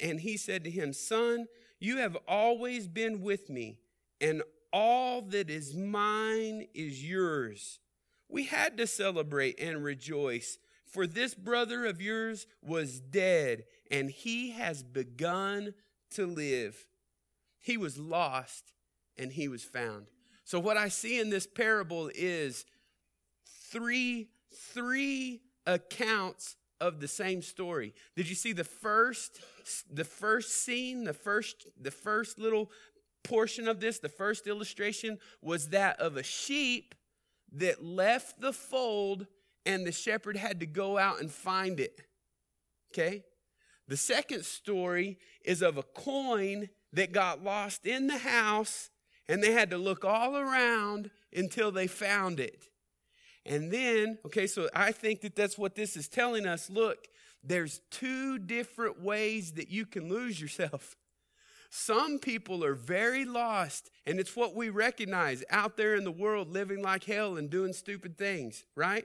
and 0.00 0.20
he 0.20 0.36
said 0.36 0.64
to 0.64 0.70
him, 0.70 0.92
Son, 0.92 1.46
you 1.78 1.98
have 1.98 2.16
always 2.26 2.88
been 2.88 3.20
with 3.20 3.48
me, 3.50 3.78
and 4.20 4.42
all 4.72 5.22
that 5.22 5.50
is 5.50 5.74
mine 5.74 6.66
is 6.74 7.04
yours. 7.04 7.78
We 8.28 8.44
had 8.44 8.76
to 8.78 8.86
celebrate 8.86 9.60
and 9.60 9.84
rejoice, 9.84 10.58
for 10.84 11.06
this 11.06 11.34
brother 11.34 11.84
of 11.84 12.00
yours 12.00 12.46
was 12.62 13.00
dead, 13.00 13.64
and 13.90 14.10
he 14.10 14.50
has 14.50 14.82
begun 14.82 15.74
to 16.10 16.26
live. 16.26 16.86
He 17.60 17.76
was 17.76 17.98
lost, 17.98 18.72
and 19.16 19.32
he 19.32 19.48
was 19.48 19.62
found. 19.62 20.06
So, 20.44 20.60
what 20.60 20.76
I 20.76 20.88
see 20.88 21.18
in 21.18 21.30
this 21.30 21.46
parable 21.46 22.10
is 22.14 22.64
three, 23.70 24.28
three 24.54 25.42
accounts 25.66 26.56
of 26.80 27.00
the 27.00 27.08
same 27.08 27.42
story. 27.42 27.94
Did 28.14 28.28
you 28.28 28.34
see 28.34 28.52
the 28.52 28.64
first 28.64 29.40
the 29.90 30.04
first 30.04 30.64
scene, 30.64 31.04
the 31.04 31.14
first 31.14 31.66
the 31.80 31.90
first 31.90 32.38
little 32.38 32.70
portion 33.24 33.66
of 33.68 33.80
this, 33.80 33.98
the 33.98 34.08
first 34.08 34.46
illustration 34.46 35.18
was 35.42 35.70
that 35.70 35.98
of 36.00 36.16
a 36.16 36.22
sheep 36.22 36.94
that 37.52 37.84
left 37.84 38.40
the 38.40 38.52
fold 38.52 39.26
and 39.64 39.84
the 39.84 39.92
shepherd 39.92 40.36
had 40.36 40.60
to 40.60 40.66
go 40.66 40.96
out 40.96 41.20
and 41.20 41.30
find 41.30 41.80
it. 41.80 42.02
Okay? 42.92 43.24
The 43.88 43.96
second 43.96 44.44
story 44.44 45.18
is 45.44 45.62
of 45.62 45.76
a 45.76 45.82
coin 45.82 46.68
that 46.92 47.12
got 47.12 47.42
lost 47.42 47.86
in 47.86 48.06
the 48.06 48.18
house 48.18 48.90
and 49.28 49.42
they 49.42 49.52
had 49.52 49.70
to 49.70 49.78
look 49.78 50.04
all 50.04 50.36
around 50.36 51.10
until 51.34 51.70
they 51.72 51.86
found 51.86 52.40
it. 52.40 52.68
And 53.46 53.70
then, 53.70 54.18
okay, 54.26 54.46
so 54.46 54.68
I 54.74 54.92
think 54.92 55.20
that 55.20 55.36
that's 55.36 55.56
what 55.56 55.76
this 55.76 55.96
is 55.96 56.08
telling 56.08 56.46
us. 56.46 56.68
Look, 56.68 57.06
there's 57.44 57.80
two 57.90 58.38
different 58.38 59.00
ways 59.00 59.52
that 59.52 59.70
you 59.70 59.86
can 59.86 60.08
lose 60.08 60.40
yourself. 60.40 60.96
Some 61.70 62.18
people 62.18 62.64
are 62.64 62.74
very 62.74 63.24
lost, 63.24 63.90
and 64.04 64.18
it's 64.18 64.34
what 64.36 64.54
we 64.54 64.68
recognize 64.68 65.44
out 65.50 65.76
there 65.76 65.94
in 65.94 66.04
the 66.04 66.10
world 66.10 66.52
living 66.52 66.82
like 66.82 67.04
hell 67.04 67.36
and 67.36 67.50
doing 67.50 67.72
stupid 67.72 68.18
things, 68.18 68.64
right? 68.74 69.04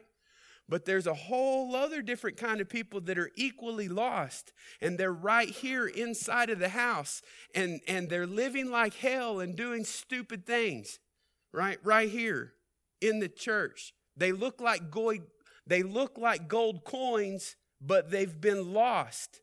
But 0.69 0.85
there's 0.85 1.07
a 1.07 1.13
whole 1.13 1.75
other 1.75 2.01
different 2.01 2.37
kind 2.37 2.61
of 2.61 2.69
people 2.69 3.01
that 3.01 3.17
are 3.17 3.31
equally 3.35 3.89
lost, 3.89 4.53
and 4.79 4.97
they're 4.97 5.11
right 5.11 5.49
here 5.49 5.85
inside 5.85 6.49
of 6.49 6.59
the 6.59 6.69
house, 6.69 7.21
and, 7.53 7.81
and 7.87 8.09
they're 8.09 8.27
living 8.27 8.71
like 8.71 8.95
hell 8.95 9.39
and 9.39 9.55
doing 9.55 9.83
stupid 9.83 10.45
things, 10.45 10.99
right? 11.51 11.77
Right 11.83 12.09
here 12.09 12.53
in 13.01 13.19
the 13.19 13.27
church. 13.29 13.93
They 14.17 14.31
look 14.31 14.61
like 14.61 14.91
gold, 14.91 15.19
they 15.67 15.83
look 15.83 16.17
like 16.17 16.47
gold 16.47 16.83
coins, 16.83 17.55
but 17.79 18.11
they've 18.11 18.39
been 18.39 18.73
lost 18.73 19.41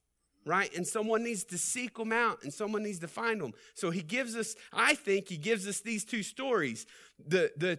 right? 0.48 0.74
And 0.74 0.87
someone 0.87 1.22
needs 1.22 1.44
to 1.44 1.59
seek 1.59 1.98
them 1.98 2.11
out 2.11 2.42
and 2.42 2.52
someone 2.52 2.83
needs 2.83 3.00
to 3.00 3.09
find 3.09 3.40
them. 3.40 3.52
So 3.74 3.90
he 3.90 4.02
gives 4.02 4.35
us, 4.35 4.57
I 4.72 4.94
think 4.94 5.28
he 5.28 5.37
gives 5.37 5.68
us 5.68 5.81
these 5.81 6.04
two 6.07 6.22
stories. 6.22 6.87
The, 7.24 7.52
the, 7.57 7.78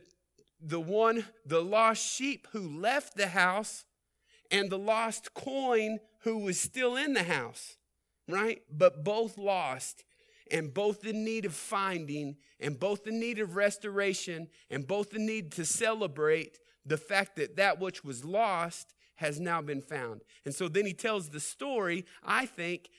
the 0.62 0.80
one, 0.80 1.26
the 1.46 1.62
lost 1.62 2.06
sheep 2.06 2.48
who 2.52 2.80
left 2.80 3.18
the 3.18 3.28
house 3.28 3.86
and 4.52 4.70
the 4.70 4.78
lost 4.78 5.34
coin 5.34 6.00
who 6.22 6.40
was 6.40 6.60
still 6.60 6.96
in 6.96 7.14
the 7.14 7.24
house, 7.24 7.78
right? 8.28 8.62
But 8.72 9.04
both 9.04 9.38
lost 9.38 10.04
and 10.52 10.74
both 10.74 11.06
in 11.06 11.24
need 11.24 11.46
of 11.46 11.54
finding 11.54 12.38
and 12.60 12.80
both 12.80 13.08
in 13.08 13.20
need 13.20 13.40
of 13.40 13.56
restoration 13.56 14.48
and 14.70 14.88
both 14.88 15.14
in 15.14 15.26
need 15.26 15.52
to 15.54 15.66
celebrate 15.66 16.58
the 16.86 16.98
fact 16.98 17.36
that 17.36 17.58
that 17.58 17.80
which 17.80 18.04
was 18.04 18.24
lost 18.24 18.94
has 19.16 19.40
now 19.40 19.62
been 19.62 19.82
found. 19.82 20.22
And 20.46 20.56
so 20.56 20.68
then 20.68 20.86
he 20.86 20.94
tells 20.94 21.30
the 21.30 21.40
story, 21.40 22.06
I 22.24 22.46
think, 22.46 22.90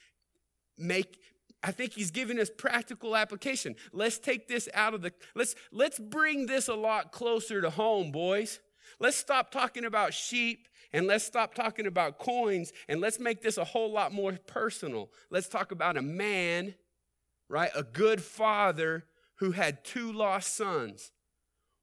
make 0.77 1.19
I 1.63 1.73
think 1.73 1.93
he's 1.93 2.11
giving 2.11 2.39
us 2.39 2.51
practical 2.57 3.15
application. 3.15 3.77
Let's 3.93 4.19
take 4.19 4.49
this 4.49 4.69
out 4.73 4.95
of 4.95 5.03
the 5.03 5.13
let's 5.35 5.55
let's 5.73 5.99
bring 5.99 6.47
this 6.47 6.69
a 6.69 6.75
lot 6.75 7.13
closer 7.13 7.61
to 7.61 7.71
home, 7.71 8.13
boys. 8.13 8.61
Let's 8.99 9.17
stop 9.17 9.51
talking 9.51 9.85
about 9.85 10.15
sheep 10.15 10.69
and 10.93 11.07
let's 11.07 11.25
stop 11.25 11.55
talking 11.55 11.87
about 11.87 12.19
coins 12.19 12.73
and 12.89 13.01
let's 13.01 13.21
make 13.21 13.43
this 13.43 13.57
a 13.57 13.65
whole 13.65 13.93
lot 13.93 14.13
more 14.13 14.33
personal. 14.47 15.11
Let's 15.31 15.49
talk 15.49 15.71
about 15.71 15.97
a 15.97 16.03
man, 16.03 16.75
right? 17.49 17.71
A 17.75 17.83
good 17.83 18.23
father 18.23 19.05
who 19.37 19.53
had 19.53 19.85
two 19.85 20.13
lost 20.13 20.57
sons. 20.57 21.13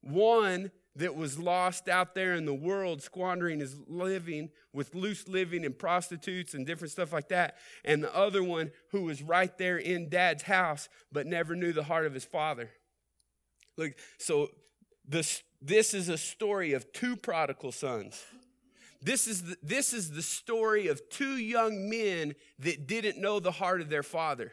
One 0.00 0.70
that 0.98 1.16
was 1.16 1.38
lost 1.38 1.88
out 1.88 2.14
there 2.14 2.34
in 2.34 2.44
the 2.44 2.54
world, 2.54 3.02
squandering 3.02 3.60
his 3.60 3.76
living 3.86 4.50
with 4.72 4.94
loose 4.94 5.26
living 5.28 5.64
and 5.64 5.78
prostitutes 5.78 6.54
and 6.54 6.66
different 6.66 6.90
stuff 6.90 7.12
like 7.12 7.28
that. 7.28 7.56
And 7.84 8.02
the 8.02 8.14
other 8.14 8.42
one 8.42 8.72
who 8.90 9.04
was 9.04 9.22
right 9.22 9.56
there 9.58 9.78
in 9.78 10.08
dad's 10.08 10.42
house, 10.42 10.88
but 11.10 11.26
never 11.26 11.54
knew 11.54 11.72
the 11.72 11.84
heart 11.84 12.04
of 12.04 12.14
his 12.14 12.24
father. 12.24 12.70
Look, 13.76 13.92
so 14.18 14.48
this, 15.08 15.42
this 15.62 15.94
is 15.94 16.08
a 16.08 16.18
story 16.18 16.72
of 16.72 16.92
two 16.92 17.16
prodigal 17.16 17.72
sons. 17.72 18.22
This 19.00 19.28
is, 19.28 19.44
the, 19.44 19.56
this 19.62 19.92
is 19.92 20.10
the 20.10 20.22
story 20.22 20.88
of 20.88 21.08
two 21.08 21.36
young 21.36 21.88
men 21.88 22.34
that 22.58 22.88
didn't 22.88 23.18
know 23.18 23.38
the 23.38 23.52
heart 23.52 23.80
of 23.80 23.88
their 23.88 24.02
father, 24.02 24.52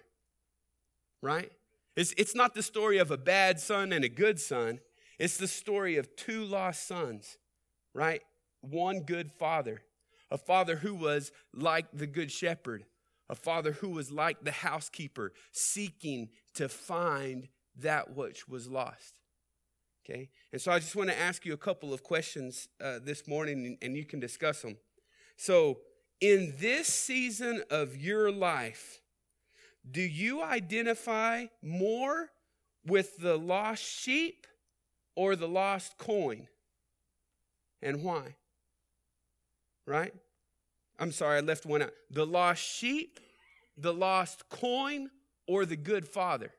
right? 1.23 1.51
It's, 1.95 2.13
it's 2.17 2.35
not 2.35 2.53
the 2.53 2.61
story 2.61 2.99
of 2.99 3.09
a 3.09 3.17
bad 3.17 3.59
son 3.59 3.91
and 3.91 4.05
a 4.05 4.09
good 4.09 4.39
son. 4.39 4.79
It's 5.17 5.37
the 5.37 5.47
story 5.47 5.97
of 5.97 6.15
two 6.15 6.43
lost 6.43 6.87
sons, 6.87 7.37
right? 7.93 8.21
One 8.61 9.01
good 9.01 9.31
father, 9.31 9.81
a 10.29 10.37
father 10.37 10.77
who 10.77 10.95
was 10.95 11.31
like 11.53 11.87
the 11.93 12.07
good 12.07 12.31
shepherd, 12.31 12.85
a 13.29 13.35
father 13.35 13.73
who 13.73 13.89
was 13.89 14.11
like 14.11 14.43
the 14.43 14.51
housekeeper, 14.51 15.33
seeking 15.51 16.29
to 16.55 16.67
find 16.67 17.47
that 17.77 18.15
which 18.15 18.47
was 18.47 18.67
lost. 18.67 19.13
Okay? 20.03 20.29
And 20.51 20.61
so 20.61 20.71
I 20.71 20.79
just 20.79 20.95
want 20.95 21.09
to 21.09 21.19
ask 21.19 21.45
you 21.45 21.53
a 21.53 21.57
couple 21.57 21.93
of 21.93 22.03
questions 22.03 22.67
uh, 22.83 22.99
this 23.03 23.27
morning 23.27 23.77
and 23.81 23.97
you 23.97 24.05
can 24.05 24.19
discuss 24.19 24.61
them. 24.61 24.77
So, 25.37 25.79
in 26.21 26.53
this 26.59 26.87
season 26.87 27.63
of 27.69 27.97
your 27.97 28.31
life, 28.31 29.01
do 29.89 30.01
you 30.01 30.41
identify 30.41 31.45
more 31.61 32.31
with 32.85 33.17
the 33.17 33.37
lost 33.37 33.83
sheep 33.83 34.47
or 35.15 35.35
the 35.35 35.47
lost 35.47 35.97
coin? 35.97 36.47
And 37.81 38.03
why? 38.03 38.35
Right? 39.85 40.13
I'm 40.97 41.11
sorry, 41.11 41.37
I 41.37 41.41
left 41.41 41.65
one 41.65 41.81
out. 41.81 41.91
The 42.09 42.25
lost 42.25 42.63
sheep, 42.63 43.19
the 43.77 43.93
lost 43.93 44.49
coin, 44.49 45.09
or 45.47 45.65
the 45.65 45.75
good 45.75 46.07
father? 46.07 46.51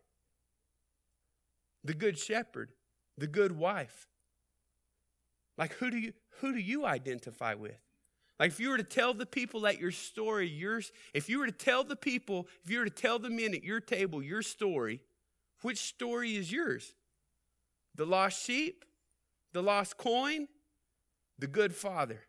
The 1.85 1.95
good 1.95 2.19
shepherd, 2.19 2.71
the 3.17 3.27
good 3.27 3.53
wife. 3.53 4.07
Like 5.59 5.73
who 5.75 5.91
do 5.91 5.99
you 5.99 6.13
who 6.41 6.53
do 6.53 6.59
you 6.59 6.85
identify 6.85 7.55
with? 7.55 7.79
Like 8.39 8.51
if 8.51 8.61
you 8.61 8.69
were 8.69 8.77
to 8.77 8.85
tell 8.85 9.15
the 9.15 9.25
people 9.25 9.67
at 9.67 9.79
your 9.79 9.91
story, 9.91 10.47
yours, 10.47 10.93
if 11.15 11.31
you 11.31 11.39
were 11.39 11.47
to 11.47 11.53
tell 11.53 11.83
the 11.85 11.97
people, 11.97 12.47
if 12.63 12.71
you 12.71 12.81
were 12.81 12.85
to 12.85 12.91
tell 12.91 13.19
the 13.19 13.31
men 13.31 13.55
at 13.55 13.65
your 13.65 13.81
table 13.81 14.23
your 14.23 14.43
story, 14.43 15.01
which 15.63 15.79
story 15.79 16.37
is 16.37 16.53
yours? 16.53 16.93
The 17.97 18.05
lost 18.05 18.45
sheep, 18.45 18.85
the 19.53 19.63
lost 19.63 19.97
coin, 19.97 20.49
the 21.39 21.47
good 21.47 21.75
father. 21.75 22.21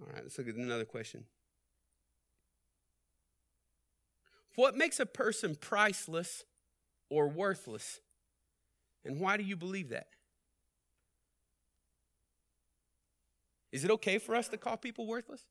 All 0.00 0.06
right, 0.12 0.22
let's 0.22 0.38
look 0.38 0.48
at 0.48 0.54
another 0.54 0.84
question. 0.84 1.24
What 4.54 4.76
makes 4.76 5.00
a 5.00 5.06
person 5.06 5.56
priceless 5.60 6.44
or 7.10 7.28
worthless? 7.28 8.00
And 9.04 9.20
why 9.20 9.36
do 9.36 9.42
you 9.42 9.56
believe 9.56 9.90
that? 9.90 10.08
Is 13.72 13.84
it 13.84 13.90
okay 13.90 14.18
for 14.18 14.34
us 14.34 14.48
to 14.48 14.56
call 14.56 14.76
people 14.76 15.06
worthless? 15.06 15.44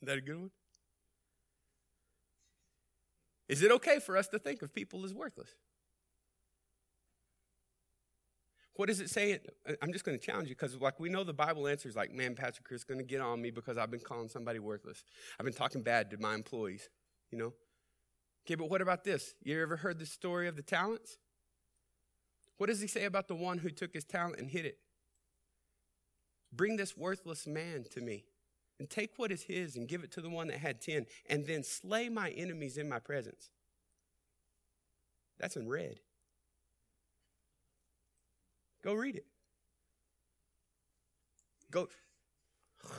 Is 0.00 0.06
that 0.06 0.18
a 0.18 0.20
good 0.20 0.38
one? 0.38 0.50
Is 3.48 3.62
it 3.62 3.70
okay 3.72 3.98
for 3.98 4.16
us 4.16 4.28
to 4.28 4.38
think 4.38 4.62
of 4.62 4.74
people 4.74 5.04
as 5.04 5.14
worthless? 5.14 5.54
What 8.74 8.86
does 8.86 9.00
it 9.00 9.10
say? 9.10 9.40
I'm 9.82 9.92
just 9.92 10.04
going 10.04 10.16
to 10.16 10.24
challenge 10.24 10.48
you 10.48 10.54
because, 10.54 10.76
like, 10.76 11.00
we 11.00 11.08
know 11.08 11.24
the 11.24 11.32
Bible 11.32 11.66
answers 11.66 11.96
like, 11.96 12.12
man, 12.12 12.36
Pastor 12.36 12.60
Chris 12.62 12.82
is 12.82 12.84
going 12.84 12.98
to 12.98 13.04
get 13.04 13.20
on 13.20 13.42
me 13.42 13.50
because 13.50 13.76
I've 13.76 13.90
been 13.90 13.98
calling 13.98 14.28
somebody 14.28 14.60
worthless. 14.60 15.02
I've 15.38 15.44
been 15.44 15.54
talking 15.54 15.82
bad 15.82 16.10
to 16.12 16.18
my 16.18 16.34
employees, 16.34 16.88
you 17.32 17.38
know? 17.38 17.54
Okay, 18.46 18.54
but 18.54 18.70
what 18.70 18.80
about 18.80 19.02
this? 19.02 19.34
You 19.42 19.60
ever 19.60 19.76
heard 19.76 19.98
the 19.98 20.06
story 20.06 20.46
of 20.46 20.54
the 20.54 20.62
talents? 20.62 21.18
What 22.58 22.68
does 22.68 22.80
he 22.80 22.86
say 22.86 23.04
about 23.04 23.26
the 23.26 23.34
one 23.34 23.58
who 23.58 23.70
took 23.70 23.94
his 23.94 24.04
talent 24.04 24.38
and 24.38 24.48
hid 24.48 24.64
it? 24.64 24.78
Bring 26.52 26.76
this 26.76 26.96
worthless 26.96 27.46
man 27.46 27.84
to 27.90 28.00
me 28.00 28.26
and 28.78 28.88
take 28.88 29.12
what 29.16 29.32
is 29.32 29.42
his 29.42 29.76
and 29.76 29.88
give 29.88 30.04
it 30.04 30.12
to 30.12 30.20
the 30.20 30.30
one 30.30 30.48
that 30.48 30.58
had 30.58 30.80
10 30.80 31.06
and 31.28 31.46
then 31.46 31.62
slay 31.62 32.08
my 32.08 32.30
enemies 32.30 32.78
in 32.78 32.88
my 32.88 32.98
presence. 32.98 33.50
That's 35.38 35.56
in 35.56 35.68
red. 35.68 36.00
Go 38.82 38.94
read 38.94 39.16
it. 39.16 39.26
Go. 41.70 41.88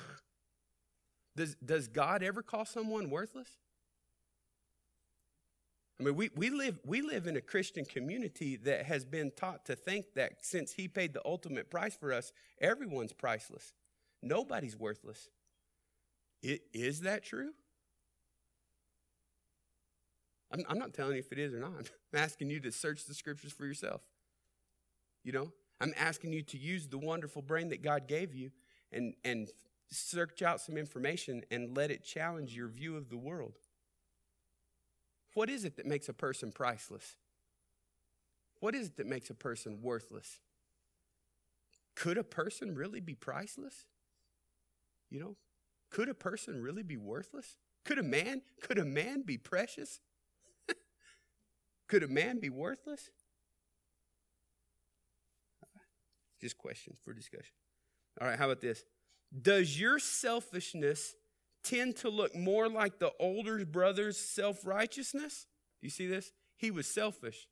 Does, 1.36 1.56
does 1.64 1.88
God 1.88 2.22
ever 2.22 2.42
call 2.42 2.66
someone 2.66 3.10
worthless? 3.10 3.48
I 5.98 6.04
mean, 6.04 6.16
we, 6.16 6.30
we, 6.36 6.50
live, 6.50 6.80
we 6.86 7.02
live 7.02 7.28
in 7.28 7.38
a 7.38 7.42
Christian 7.42 7.86
community 7.86 8.58
that 8.58 8.86
has 8.86 9.06
been 9.06 9.32
taught 9.32 9.66
to 9.68 9.76
think 9.76 10.08
that 10.16 10.44
since 10.44 10.74
He 10.74 10.90
paid 10.90 11.14
the 11.14 11.22
ultimate 11.24 11.70
price 11.70 11.96
for 11.96 12.12
us, 12.12 12.34
everyone's 12.60 13.14
priceless. 13.14 13.74
Nobody's 14.22 14.76
worthless. 14.76 15.30
It, 16.42 16.62
is 16.74 17.02
that 17.02 17.24
true? 17.24 17.52
I'm, 20.52 20.64
I'm 20.68 20.80
not 20.80 20.94
telling 20.94 21.14
you 21.14 21.20
if 21.20 21.32
it 21.32 21.40
is 21.40 21.54
or 21.54 21.60
not. 21.60 21.90
I'm 22.14 22.20
asking 22.20 22.50
you 22.50 22.60
to 22.62 22.72
search 22.72 23.06
the 23.06 23.14
scriptures 23.14 23.52
for 23.52 23.66
yourself. 23.66 24.02
You 25.24 25.34
know, 25.34 25.52
I'm 25.82 25.94
asking 25.98 26.34
you 26.34 26.42
to 26.44 26.58
use 26.58 26.88
the 26.88 26.98
wonderful 26.98 27.42
brain 27.42 27.70
that 27.70 27.84
God 27.84 28.08
gave 28.08 28.34
you 28.34 28.52
and, 28.92 29.14
and 29.24 29.50
search 29.92 30.42
out 30.42 30.62
some 30.62 30.78
information 30.78 31.44
and 31.52 31.76
let 31.76 31.92
it 31.92 32.04
challenge 32.04 32.56
your 32.56 32.68
view 32.68 32.96
of 32.96 33.10
the 33.10 33.18
world. 33.18 33.58
What 35.34 35.50
is 35.50 35.66
it 35.66 35.78
that 35.78 35.86
makes 35.86 36.10
a 36.10 36.14
person 36.14 36.52
priceless? 36.52 37.16
What 38.60 38.76
is 38.76 38.88
it 38.88 38.98
that 38.98 39.08
makes 39.08 39.30
a 39.30 39.34
person 39.34 39.80
worthless? 39.82 40.40
Could 41.96 42.18
a 42.18 42.24
person 42.24 42.76
really 42.76 43.00
be 43.00 43.14
priceless? 43.14 43.86
You 45.10 45.20
know, 45.20 45.36
could 45.90 46.10
a 46.10 46.14
person 46.14 46.62
really 46.62 46.84
be 46.84 46.98
worthless? 46.98 47.58
Could 47.86 47.98
a 47.98 48.04
man, 48.04 48.42
could 48.62 48.78
a 48.78 48.86
man 48.86 49.24
be 49.24 49.38
precious? 49.38 50.00
could 51.88 52.04
a 52.04 52.08
man 52.08 52.40
be 52.40 52.50
worthless? 52.50 53.10
Just 56.40 56.58
questions 56.58 57.00
for 57.04 57.14
discussion. 57.14 57.54
All 58.22 58.28
right, 58.28 58.38
how 58.38 58.46
about 58.46 58.62
this? 58.62 58.84
Does 59.42 59.80
your 59.80 60.00
selfishness 60.00 61.16
tend 61.64 61.98
to 61.98 62.10
look 62.10 62.36
more 62.36 62.70
like 62.70 63.00
the 63.00 63.12
older 63.20 63.66
brother's 63.66 64.18
self 64.18 64.66
righteousness? 64.66 65.48
You 65.82 65.90
see 65.90 66.08
this? 66.08 66.32
He 66.58 66.72
was 66.72 66.88
selfish, 66.88 67.48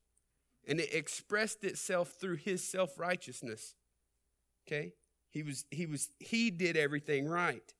and 0.66 0.80
it 0.80 0.92
expressed 0.94 1.64
itself 1.64 2.14
through 2.20 2.36
his 2.36 2.68
self 2.68 2.98
righteousness. 2.98 3.74
Okay? 4.66 4.92
He 5.30 5.42
was, 5.42 5.66
he 5.70 5.86
was, 5.86 6.10
he 6.18 6.50
did 6.50 6.76
everything 6.76 7.28
right. 7.28 7.74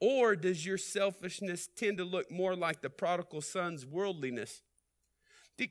Or 0.00 0.36
does 0.36 0.66
your 0.66 0.78
selfishness 0.78 1.68
tend 1.74 1.98
to 1.98 2.04
look 2.04 2.30
more 2.30 2.54
like 2.54 2.82
the 2.82 2.90
prodigal 2.90 3.40
son's 3.40 3.86
worldliness? 3.86 4.62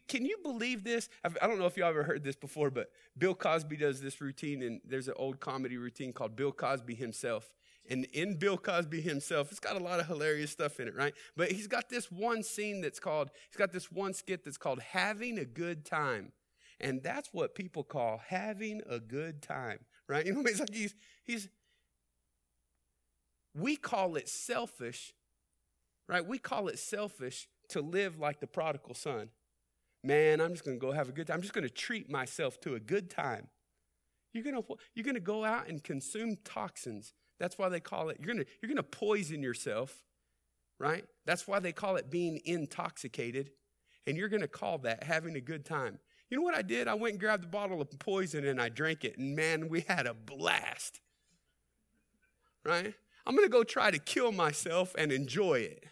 Can 0.07 0.25
you 0.25 0.37
believe 0.41 0.83
this? 0.83 1.09
I 1.23 1.45
don't 1.45 1.59
know 1.59 1.67
if 1.67 1.77
you 1.77 1.83
ever 1.83 2.03
heard 2.03 2.23
this 2.23 2.35
before, 2.35 2.71
but 2.71 2.89
Bill 3.17 3.35
Cosby 3.35 3.77
does 3.77 4.01
this 4.01 4.19
routine, 4.19 4.63
and 4.63 4.81
there's 4.83 5.07
an 5.07 5.13
old 5.15 5.39
comedy 5.39 5.77
routine 5.77 6.11
called 6.11 6.35
Bill 6.35 6.51
Cosby 6.51 6.95
Himself. 6.95 7.53
And 7.89 8.05
in 8.13 8.35
Bill 8.37 8.57
Cosby 8.57 9.01
himself, 9.01 9.51
it's 9.51 9.59
got 9.59 9.75
a 9.75 9.83
lot 9.83 9.99
of 9.99 10.07
hilarious 10.07 10.51
stuff 10.51 10.79
in 10.79 10.87
it, 10.87 10.95
right? 10.95 11.13
But 11.37 11.51
he's 11.51 11.67
got 11.67 11.89
this 11.89 12.11
one 12.11 12.41
scene 12.41 12.81
that's 12.81 12.99
called, 12.99 13.29
he's 13.49 13.57
got 13.57 13.71
this 13.71 13.91
one 13.91 14.13
skit 14.13 14.43
that's 14.43 14.57
called 14.57 14.79
Having 14.79 15.37
a 15.37 15.45
Good 15.45 15.85
Time. 15.85 16.31
And 16.79 17.01
that's 17.01 17.29
what 17.31 17.55
people 17.55 17.83
call 17.83 18.21
having 18.27 18.81
a 18.89 18.99
good 18.99 19.41
time, 19.41 19.79
right? 20.07 20.25
You 20.25 20.33
know, 20.33 20.41
it's 20.45 20.59
like 20.59 20.73
he's, 20.73 20.95
he's, 21.23 21.47
we 23.55 23.75
call 23.75 24.15
it 24.15 24.29
selfish, 24.29 25.13
right? 26.07 26.25
We 26.25 26.37
call 26.37 26.67
it 26.67 26.77
selfish 26.77 27.47
to 27.69 27.81
live 27.81 28.19
like 28.19 28.39
the 28.39 28.47
prodigal 28.47 28.93
son. 28.93 29.29
Man, 30.03 30.39
I'm 30.39 30.51
just 30.51 30.65
going 30.65 30.77
to 30.77 30.85
go 30.85 30.91
have 30.91 31.09
a 31.09 31.11
good 31.11 31.27
time. 31.27 31.35
I'm 31.35 31.41
just 31.41 31.53
going 31.53 31.67
to 31.67 31.73
treat 31.73 32.11
myself 32.11 32.59
to 32.61 32.75
a 32.75 32.79
good 32.79 33.09
time. 33.09 33.47
You're 34.33 34.43
going 34.43 34.55
to, 34.55 34.63
you're 34.93 35.05
going 35.05 35.15
to 35.15 35.21
go 35.21 35.43
out 35.43 35.67
and 35.67 35.83
consume 35.83 36.37
toxins 36.43 37.13
that's 37.39 37.57
why 37.57 37.69
they 37.69 37.79
call 37.79 38.09
it, 38.09 38.17
you're 38.19 38.33
going 38.33 38.45
to 38.45 38.51
you're 38.61 38.69
going 38.69 38.77
to 38.77 38.83
poison 38.83 39.43
yourself, 39.43 40.03
right? 40.79 41.05
That's 41.25 41.47
why 41.47 41.59
they 41.59 41.71
call 41.71 41.97
it 41.97 42.09
being 42.09 42.39
intoxicated. 42.45 43.51
And 44.07 44.17
you're 44.17 44.29
going 44.29 44.41
to 44.41 44.47
call 44.47 44.77
that 44.79 45.03
having 45.03 45.35
a 45.35 45.41
good 45.41 45.65
time. 45.65 45.99
You 46.29 46.37
know 46.37 46.43
what 46.43 46.55
I 46.55 46.61
did? 46.61 46.87
I 46.87 46.93
went 46.93 47.13
and 47.13 47.19
grabbed 47.19 47.43
a 47.43 47.47
bottle 47.47 47.81
of 47.81 47.89
poison 47.99 48.45
and 48.45 48.61
I 48.61 48.69
drank 48.69 49.03
it. 49.03 49.17
And 49.17 49.35
man, 49.35 49.67
we 49.67 49.81
had 49.81 50.05
a 50.05 50.13
blast, 50.13 51.01
right? 52.63 52.93
I'm 53.25 53.35
going 53.35 53.45
to 53.45 53.51
go 53.51 53.63
try 53.63 53.91
to 53.91 53.99
kill 53.99 54.31
myself 54.31 54.93
and 54.97 55.11
enjoy 55.11 55.59
it. 55.59 55.85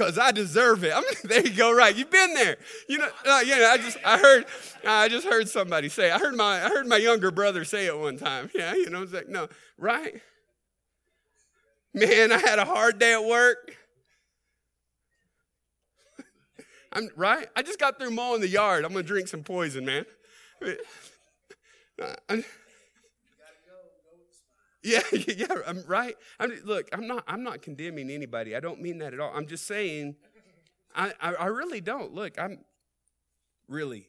because 0.00 0.18
I 0.18 0.32
deserve 0.32 0.82
it. 0.82 0.92
I'm, 0.96 1.04
there 1.24 1.46
you 1.46 1.54
go, 1.54 1.74
right? 1.74 1.94
You've 1.94 2.10
been 2.10 2.32
there. 2.32 2.56
You 2.88 2.98
know, 2.98 3.08
uh, 3.26 3.42
know. 3.42 3.68
I 3.70 3.76
just, 3.76 3.98
I 4.04 4.18
heard, 4.18 4.46
I 4.86 5.08
just 5.08 5.26
heard 5.26 5.48
somebody 5.48 5.90
say. 5.90 6.10
I 6.10 6.18
heard 6.18 6.34
my, 6.34 6.64
I 6.64 6.68
heard 6.68 6.86
my 6.86 6.96
younger 6.96 7.30
brother 7.30 7.64
say 7.64 7.86
it 7.86 7.98
one 7.98 8.16
time. 8.16 8.50
Yeah, 8.60 8.74
you 8.74 8.90
know, 8.90 9.02
it's 9.02 9.12
like, 9.12 9.28
no, 9.28 9.48
right? 9.78 10.20
Man, 11.94 12.32
I 12.32 12.38
had 12.38 12.58
a 12.58 12.64
hard 12.64 12.98
day 12.98 13.14
at 13.14 13.24
work. 13.24 13.76
I'm 16.92 17.08
right. 17.16 17.48
I 17.56 17.62
just 17.62 17.78
got 17.78 17.98
through 17.98 18.10
mowing 18.10 18.40
the 18.40 18.48
yard. 18.48 18.84
I'm 18.84 18.92
gonna 18.92 19.02
drink 19.02 19.28
some 19.28 19.42
poison, 19.42 19.84
man. 19.84 20.04
I'm, 22.28 22.44
yeah, 24.82 25.02
yeah, 25.12 25.46
I'm 25.66 25.82
right. 25.86 26.16
I'm, 26.38 26.58
look, 26.64 26.88
I'm 26.92 27.06
not. 27.06 27.24
I'm 27.28 27.42
not 27.42 27.60
condemning 27.60 28.10
anybody. 28.10 28.56
I 28.56 28.60
don't 28.60 28.80
mean 28.80 28.98
that 28.98 29.12
at 29.12 29.20
all. 29.20 29.30
I'm 29.34 29.46
just 29.46 29.66
saying, 29.66 30.16
I, 30.94 31.12
I, 31.20 31.34
I 31.34 31.46
really 31.46 31.82
don't. 31.82 32.14
Look, 32.14 32.38
I'm 32.38 32.60
really. 33.68 34.08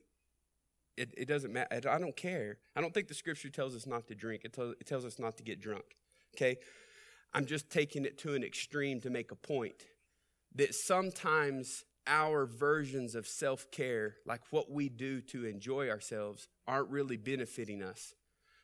It, 0.96 1.14
it 1.18 1.28
doesn't 1.28 1.52
matter. 1.52 1.90
I 1.90 2.00
don't 2.00 2.16
care. 2.16 2.58
I 2.76 2.82
don't 2.82 2.94
think 2.94 3.08
the 3.08 3.14
scripture 3.14 3.50
tells 3.50 3.76
us 3.76 3.86
not 3.86 4.08
to 4.08 4.16
drink. 4.16 4.44
It, 4.46 4.54
tells, 4.54 4.76
it 4.80 4.86
tells 4.86 5.04
us 5.04 5.20
not 5.20 5.36
to 5.38 5.44
get 5.44 5.60
drunk. 5.60 5.84
Okay, 6.36 6.58
I'm 7.34 7.46
just 7.46 7.70
taking 7.70 8.06
it 8.06 8.18
to 8.20 8.34
an 8.34 8.44
extreme 8.44 9.02
to 9.02 9.10
make 9.10 9.32
a 9.32 9.36
point 9.36 9.86
that 10.56 10.74
sometimes 10.74 11.84
our 12.08 12.46
versions 12.46 13.16
of 13.16 13.28
self 13.28 13.70
care, 13.72 14.16
like 14.26 14.42
what 14.52 14.72
we 14.72 14.88
do 14.88 15.22
to 15.22 15.46
enjoy 15.46 15.90
ourselves, 15.90 16.48
aren't 16.68 16.90
really 16.90 17.18
benefiting 17.18 17.84
us. 17.84 18.14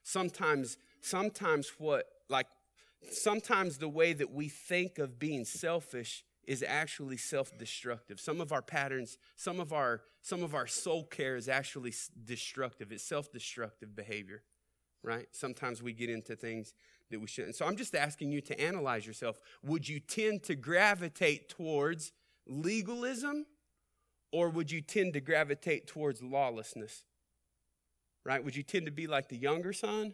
Sometimes 0.04 0.78
sometimes 1.08 1.72
what, 1.78 2.06
like, 2.30 2.48
sometimes 3.10 3.78
the 3.78 3.90
way 3.90 4.14
that 4.14 4.32
we 4.32 4.50
think 4.50 5.00
of 5.00 5.20
being 5.20 5.46
selfish 5.46 6.24
is 6.46 6.64
actually 6.66 7.18
self-destructive. 7.18 8.20
Some 8.20 8.40
of 8.40 8.52
our 8.52 8.62
patterns, 8.62 9.18
some 9.36 9.60
of 9.60 9.74
our 9.74 10.02
some 10.22 10.44
of 10.44 10.54
our 10.54 10.68
soul 10.68 11.06
care 11.06 11.38
is 11.38 11.48
actually 11.48 11.94
destructive. 12.26 12.92
It's 12.92 13.04
self-destructive 13.04 13.96
behavior, 13.96 14.44
right? 15.02 15.28
Sometimes 15.32 15.82
we 15.82 15.94
get 15.94 16.10
into 16.10 16.36
things 16.36 16.74
that 17.10 17.22
we 17.22 17.28
shouldn't. 17.28 17.56
So 17.56 17.66
I'm 17.66 17.78
just 17.78 17.96
asking 17.96 18.32
you 18.32 18.42
to 18.42 18.60
analyze 18.60 19.08
yourself. 19.08 19.40
Would 19.64 19.88
you 19.88 20.02
tend 20.02 20.44
to 20.44 20.56
gravitate 20.56 21.48
towards 21.48 22.12
legalism 22.46 23.46
or 24.34 24.50
would 24.50 24.70
you 24.70 24.82
tend 24.82 25.14
to 25.14 25.22
gravitate 25.22 25.88
towards 25.88 26.22
lawlessness? 26.22 27.04
Right? 28.26 28.44
Would 28.44 28.58
you 28.58 28.64
tend 28.64 28.86
to 28.86 28.92
be 28.92 29.08
like 29.08 29.30
the 29.30 29.38
younger 29.38 29.72
son 29.72 30.14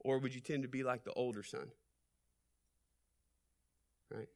or 0.00 0.18
would 0.18 0.34
you 0.34 0.40
tend 0.40 0.62
to 0.62 0.68
be 0.68 0.82
like 0.82 1.04
the 1.04 1.12
older 1.12 1.42
son? 1.42 1.70
Right? 4.10 4.28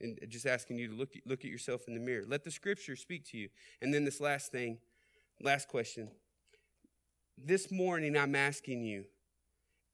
And 0.00 0.18
just 0.28 0.46
asking 0.46 0.78
you 0.78 0.88
to 0.88 0.94
look, 0.94 1.14
look 1.26 1.44
at 1.44 1.50
yourself 1.50 1.82
in 1.88 1.94
the 1.94 2.00
mirror. 2.00 2.24
Let 2.26 2.44
the 2.44 2.50
scripture 2.50 2.96
speak 2.96 3.24
to 3.30 3.38
you. 3.38 3.48
And 3.80 3.92
then 3.92 4.04
this 4.04 4.20
last 4.20 4.50
thing, 4.50 4.78
last 5.40 5.68
question. 5.68 6.10
This 7.36 7.70
morning, 7.70 8.16
I'm 8.16 8.34
asking 8.34 8.82
you 8.82 9.04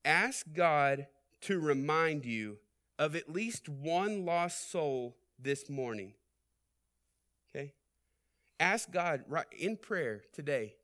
ask 0.05 0.47
God 0.53 1.07
to 1.43 1.59
remind 1.59 2.25
you 2.25 2.59
of 2.99 3.17
at 3.17 3.31
least 3.31 3.69
one 3.69 4.25
lost 4.25 4.71
soul 4.71 5.17
this 5.39 5.71
morning. 5.71 6.15
Okay? 7.49 7.73
Ask 8.59 8.91
God 8.91 9.25
in 9.59 9.77
prayer 9.77 10.23
today. 10.33 10.75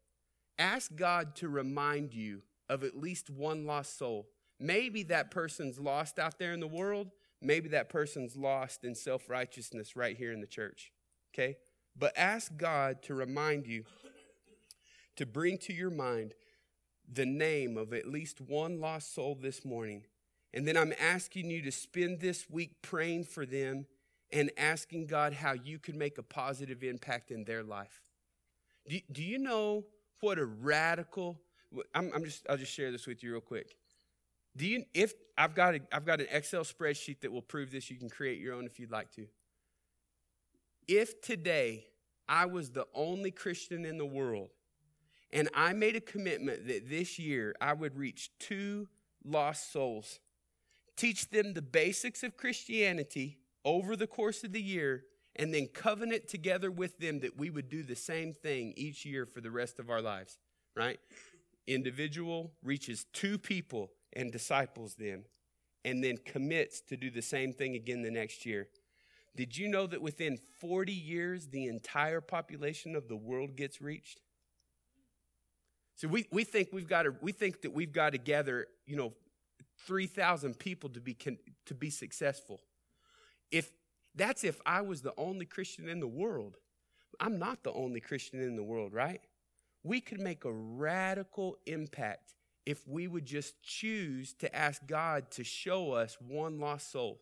Ask 0.58 0.96
God 0.96 1.36
to 1.36 1.48
remind 1.48 2.14
you 2.14 2.42
of 2.68 2.82
at 2.82 2.96
least 2.96 3.30
one 3.30 3.66
lost 3.66 3.98
soul. 3.98 4.28
Maybe 4.58 5.02
that 5.04 5.30
person's 5.30 5.78
lost 5.78 6.18
out 6.18 6.38
there 6.38 6.52
in 6.52 6.60
the 6.60 6.66
world. 6.66 7.10
Maybe 7.42 7.68
that 7.70 7.88
person's 7.88 8.36
lost 8.36 8.84
in 8.84 8.94
self 8.94 9.28
righteousness 9.28 9.96
right 9.96 10.16
here 10.16 10.32
in 10.32 10.40
the 10.40 10.46
church. 10.46 10.92
Okay? 11.34 11.56
But 11.98 12.16
ask 12.16 12.56
God 12.56 13.02
to 13.04 13.14
remind 13.14 13.66
you, 13.66 13.84
to 15.16 15.26
bring 15.26 15.58
to 15.58 15.72
your 15.72 15.90
mind 15.90 16.34
the 17.10 17.26
name 17.26 17.76
of 17.76 17.92
at 17.92 18.06
least 18.06 18.40
one 18.40 18.80
lost 18.80 19.14
soul 19.14 19.36
this 19.40 19.64
morning. 19.64 20.04
And 20.52 20.66
then 20.66 20.76
I'm 20.76 20.92
asking 20.98 21.50
you 21.50 21.62
to 21.62 21.72
spend 21.72 22.20
this 22.20 22.48
week 22.48 22.82
praying 22.82 23.24
for 23.24 23.46
them 23.46 23.86
and 24.32 24.50
asking 24.56 25.06
God 25.06 25.32
how 25.32 25.52
you 25.52 25.78
can 25.78 25.96
make 25.98 26.18
a 26.18 26.22
positive 26.22 26.82
impact 26.82 27.30
in 27.30 27.44
their 27.44 27.62
life. 27.62 28.02
Do, 28.88 28.98
do 29.12 29.22
you 29.22 29.38
know 29.38 29.84
what 30.20 30.38
a 30.38 30.44
radical 30.44 31.40
I'm, 31.94 32.10
I'm 32.14 32.24
just, 32.24 32.46
I'll 32.48 32.56
just 32.56 32.72
share 32.72 32.90
this 32.90 33.06
with 33.06 33.22
you 33.22 33.32
real 33.32 33.40
quick. 33.40 33.76
Do 34.56 34.66
you, 34.66 34.84
if 34.94 35.12
I've 35.36 35.54
got, 35.54 35.74
a, 35.74 35.80
I've 35.92 36.06
got 36.06 36.20
an 36.20 36.26
Excel 36.30 36.62
spreadsheet 36.62 37.20
that 37.20 37.30
will 37.30 37.42
prove 37.42 37.70
this, 37.70 37.90
you 37.90 37.96
can 37.96 38.08
create 38.08 38.40
your 38.40 38.54
own 38.54 38.64
if 38.64 38.78
you'd 38.78 38.90
like 38.90 39.12
to. 39.12 39.26
If 40.88 41.20
today 41.20 41.84
I 42.28 42.46
was 42.46 42.70
the 42.70 42.86
only 42.94 43.30
Christian 43.30 43.84
in 43.84 43.98
the 43.98 44.06
world 44.06 44.50
and 45.32 45.48
I 45.54 45.72
made 45.72 45.96
a 45.96 46.00
commitment 46.00 46.66
that 46.68 46.88
this 46.88 47.18
year 47.18 47.54
I 47.60 47.72
would 47.72 47.96
reach 47.96 48.30
two 48.38 48.88
lost 49.24 49.72
souls, 49.72 50.20
teach 50.96 51.28
them 51.30 51.52
the 51.52 51.62
basics 51.62 52.22
of 52.22 52.36
Christianity 52.36 53.38
over 53.64 53.96
the 53.96 54.06
course 54.06 54.44
of 54.44 54.52
the 54.52 54.62
year, 54.62 55.04
and 55.34 55.52
then 55.52 55.66
covenant 55.66 56.28
together 56.28 56.70
with 56.70 56.98
them 56.98 57.20
that 57.20 57.36
we 57.36 57.50
would 57.50 57.68
do 57.68 57.82
the 57.82 57.96
same 57.96 58.32
thing 58.32 58.72
each 58.76 59.04
year 59.04 59.26
for 59.26 59.40
the 59.40 59.50
rest 59.50 59.78
of 59.78 59.90
our 59.90 60.00
lives, 60.00 60.38
right? 60.74 60.98
Individual 61.66 62.52
reaches 62.62 63.06
two 63.12 63.38
people 63.38 63.90
and 64.12 64.32
disciples 64.32 64.94
them, 64.94 65.24
and 65.84 66.02
then 66.02 66.16
commits 66.24 66.80
to 66.80 66.96
do 66.96 67.10
the 67.10 67.22
same 67.22 67.52
thing 67.52 67.74
again 67.74 68.02
the 68.02 68.10
next 68.10 68.46
year. 68.46 68.68
Did 69.36 69.56
you 69.56 69.68
know 69.68 69.86
that 69.86 70.00
within 70.00 70.38
40 70.60 70.92
years, 70.92 71.48
the 71.48 71.66
entire 71.66 72.20
population 72.20 72.96
of 72.96 73.08
the 73.08 73.16
world 73.16 73.54
gets 73.56 73.82
reached? 73.82 74.20
So 75.96 76.08
we, 76.08 76.26
we 76.30 76.44
think 76.44 76.68
we've 76.72 76.88
got 76.88 77.02
to 77.02 77.14
we 77.20 77.32
think 77.32 77.62
that 77.62 77.72
we've 77.72 77.92
got 77.92 78.12
to 78.12 78.18
gather, 78.18 78.66
you 78.86 78.96
know, 78.96 79.14
3,000 79.86 80.58
people 80.58 80.90
to 80.90 81.00
be 81.00 81.16
to 81.66 81.74
be 81.74 81.90
successful. 81.90 82.60
If 83.50 83.70
that's 84.14 84.44
if 84.44 84.60
I 84.64 84.80
was 84.80 85.02
the 85.02 85.12
only 85.18 85.44
Christian 85.44 85.88
in 85.88 86.00
the 86.00 86.06
world. 86.06 86.56
I'm 87.20 87.38
not 87.38 87.62
the 87.62 87.72
only 87.72 88.00
Christian 88.00 88.40
in 88.40 88.56
the 88.56 88.64
world, 88.64 88.92
right? 88.92 89.20
We 89.86 90.00
could 90.00 90.20
make 90.20 90.44
a 90.44 90.52
radical 90.52 91.56
impact 91.66 92.34
if 92.64 92.86
we 92.88 93.06
would 93.06 93.24
just 93.24 93.62
choose 93.62 94.34
to 94.34 94.54
ask 94.54 94.84
God 94.86 95.30
to 95.32 95.44
show 95.44 95.92
us 95.92 96.16
one 96.20 96.58
lost 96.58 96.90
soul. 96.90 97.20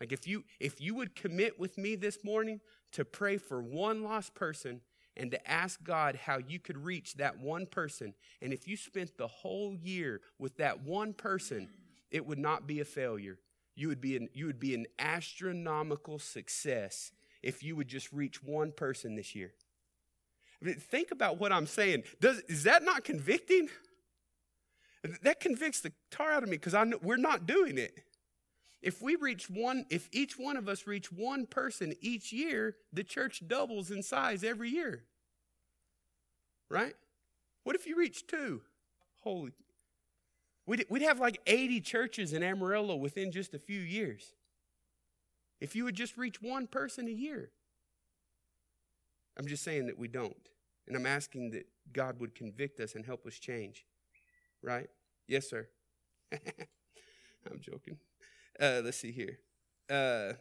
Like 0.00 0.12
if 0.12 0.26
you 0.26 0.44
if 0.58 0.80
you 0.80 0.94
would 0.94 1.14
commit 1.14 1.60
with 1.60 1.76
me 1.76 1.94
this 1.94 2.24
morning 2.24 2.60
to 2.92 3.04
pray 3.04 3.36
for 3.36 3.62
one 3.62 4.02
lost 4.02 4.34
person 4.34 4.80
and 5.16 5.30
to 5.30 5.50
ask 5.50 5.82
God 5.84 6.16
how 6.16 6.38
you 6.38 6.58
could 6.58 6.78
reach 6.78 7.14
that 7.16 7.38
one 7.38 7.66
person 7.66 8.14
and 8.40 8.54
if 8.54 8.66
you 8.66 8.78
spent 8.78 9.18
the 9.18 9.26
whole 9.26 9.76
year 9.76 10.22
with 10.38 10.56
that 10.56 10.80
one 10.82 11.12
person 11.12 11.68
it 12.10 12.26
would 12.26 12.38
not 12.38 12.66
be 12.66 12.80
a 12.80 12.84
failure. 12.84 13.38
You 13.76 13.88
would 13.88 14.00
be 14.00 14.16
an, 14.16 14.28
you 14.32 14.46
would 14.46 14.58
be 14.58 14.74
an 14.74 14.86
astronomical 14.98 16.18
success 16.18 17.12
if 17.42 17.62
you 17.62 17.76
would 17.76 17.88
just 17.88 18.12
reach 18.12 18.42
one 18.42 18.72
person 18.72 19.14
this 19.14 19.34
year. 19.34 19.52
Think 20.62 21.10
about 21.10 21.38
what 21.38 21.52
I'm 21.52 21.66
saying. 21.66 22.02
Does, 22.20 22.40
is 22.48 22.64
that 22.64 22.82
not 22.82 23.04
convicting? 23.04 23.68
That 25.22 25.40
convicts 25.40 25.80
the 25.80 25.92
tar 26.10 26.32
out 26.32 26.42
of 26.42 26.48
me 26.48 26.56
because 26.56 26.74
I 26.74 26.84
we're 27.02 27.16
not 27.16 27.46
doing 27.46 27.78
it. 27.78 27.94
If 28.82 29.02
we 29.02 29.16
reach 29.16 29.48
one, 29.48 29.84
if 29.90 30.08
each 30.12 30.38
one 30.38 30.56
of 30.56 30.68
us 30.68 30.86
reach 30.86 31.12
one 31.12 31.46
person 31.46 31.94
each 32.00 32.32
year, 32.32 32.76
the 32.92 33.04
church 33.04 33.42
doubles 33.46 33.90
in 33.90 34.02
size 34.02 34.42
every 34.42 34.70
year. 34.70 35.04
Right? 36.70 36.94
What 37.64 37.76
if 37.76 37.86
you 37.86 37.96
reach 37.96 38.26
two? 38.26 38.62
Holy. 39.22 39.52
We'd, 40.66 40.86
we'd 40.88 41.02
have 41.02 41.18
like 41.18 41.40
80 41.46 41.80
churches 41.80 42.32
in 42.32 42.42
Amarillo 42.42 42.96
within 42.96 43.32
just 43.32 43.54
a 43.54 43.58
few 43.58 43.80
years. 43.80 44.34
If 45.60 45.76
you 45.76 45.84
would 45.84 45.94
just 45.94 46.16
reach 46.16 46.40
one 46.40 46.66
person 46.66 47.06
a 47.06 47.10
year. 47.10 47.50
I'm 49.40 49.46
just 49.46 49.64
saying 49.64 49.86
that 49.86 49.98
we 49.98 50.06
don't. 50.06 50.36
And 50.86 50.94
I'm 50.94 51.06
asking 51.06 51.52
that 51.52 51.66
God 51.94 52.20
would 52.20 52.34
convict 52.34 52.78
us 52.78 52.94
and 52.94 53.06
help 53.06 53.24
us 53.24 53.38
change. 53.38 53.86
Right? 54.62 54.88
Yes, 55.26 55.48
sir. 55.48 55.66
I'm 56.32 57.58
joking. 57.58 57.96
Uh, 58.60 58.82
let's 58.84 58.98
see 58.98 59.12
here. 59.12 59.38
Uh, 59.88 60.34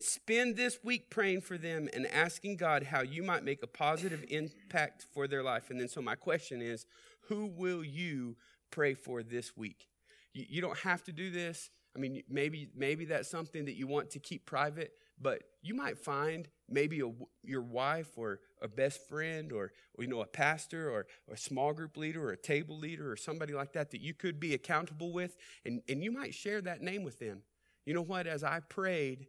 spend 0.00 0.56
this 0.56 0.80
week 0.82 1.08
praying 1.08 1.42
for 1.42 1.56
them 1.56 1.88
and 1.94 2.08
asking 2.08 2.56
God 2.56 2.82
how 2.82 3.02
you 3.02 3.22
might 3.22 3.44
make 3.44 3.62
a 3.62 3.68
positive 3.68 4.24
impact 4.28 5.06
for 5.14 5.28
their 5.28 5.44
life. 5.44 5.70
And 5.70 5.78
then, 5.78 5.86
so 5.86 6.02
my 6.02 6.16
question 6.16 6.60
is 6.60 6.84
who 7.28 7.46
will 7.46 7.84
you 7.84 8.36
pray 8.72 8.94
for 8.94 9.22
this 9.22 9.56
week? 9.56 9.86
You, 10.32 10.46
you 10.48 10.60
don't 10.60 10.78
have 10.78 11.04
to 11.04 11.12
do 11.12 11.30
this. 11.30 11.70
I 11.94 12.00
mean, 12.00 12.24
maybe 12.28 12.70
maybe 12.74 13.04
that's 13.04 13.30
something 13.30 13.66
that 13.66 13.76
you 13.76 13.86
want 13.86 14.10
to 14.10 14.18
keep 14.18 14.46
private, 14.46 14.94
but 15.20 15.42
you 15.62 15.74
might 15.74 15.98
find 15.98 16.48
maybe 16.68 17.00
a, 17.00 17.10
your 17.42 17.62
wife 17.62 18.16
or 18.16 18.40
a 18.62 18.68
best 18.68 19.08
friend 19.08 19.52
or, 19.52 19.72
or, 19.94 20.04
you 20.04 20.08
know 20.08 20.20
a 20.20 20.26
pastor 20.26 20.88
or, 20.90 21.06
or, 21.28 21.34
a 21.34 21.36
small 21.36 21.72
group 21.72 21.96
leader 21.96 22.24
or 22.24 22.32
a 22.32 22.36
table 22.36 22.78
leader 22.78 23.10
or 23.10 23.16
somebody 23.16 23.52
like 23.52 23.72
that 23.72 23.90
that 23.90 24.00
you 24.00 24.14
could 24.14 24.40
be 24.40 24.54
accountable 24.54 25.12
with 25.12 25.36
and, 25.64 25.82
and 25.88 26.02
you 26.02 26.10
might 26.10 26.34
share 26.34 26.60
that 26.60 26.82
name 26.82 27.02
with 27.02 27.18
them 27.18 27.42
you 27.84 27.94
know 27.94 28.02
what 28.02 28.26
as 28.26 28.42
i 28.44 28.60
prayed 28.60 29.26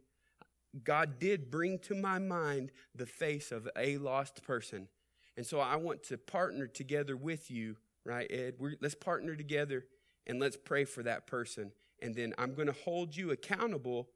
God 0.84 1.18
did 1.18 1.50
bring 1.50 1.78
to 1.80 1.94
my 1.94 2.18
mind 2.18 2.72
the 2.94 3.06
face 3.06 3.52
of 3.52 3.68
a 3.76 3.98
lost 3.98 4.42
person. 4.42 4.88
And 5.36 5.46
so 5.46 5.60
I 5.60 5.76
want 5.76 6.02
to 6.04 6.18
partner 6.18 6.66
together 6.66 7.16
with 7.16 7.50
you, 7.50 7.76
right, 8.04 8.30
Ed? 8.30 8.54
We're, 8.58 8.76
let's 8.80 8.94
partner 8.94 9.34
together 9.34 9.84
and 10.26 10.40
let's 10.40 10.56
pray 10.56 10.84
for 10.84 11.02
that 11.02 11.26
person. 11.26 11.72
And 12.00 12.14
then 12.14 12.34
I'm 12.38 12.54
going 12.54 12.66
to 12.66 12.76
hold 12.84 13.16
you 13.16 13.30
accountable 13.30 14.08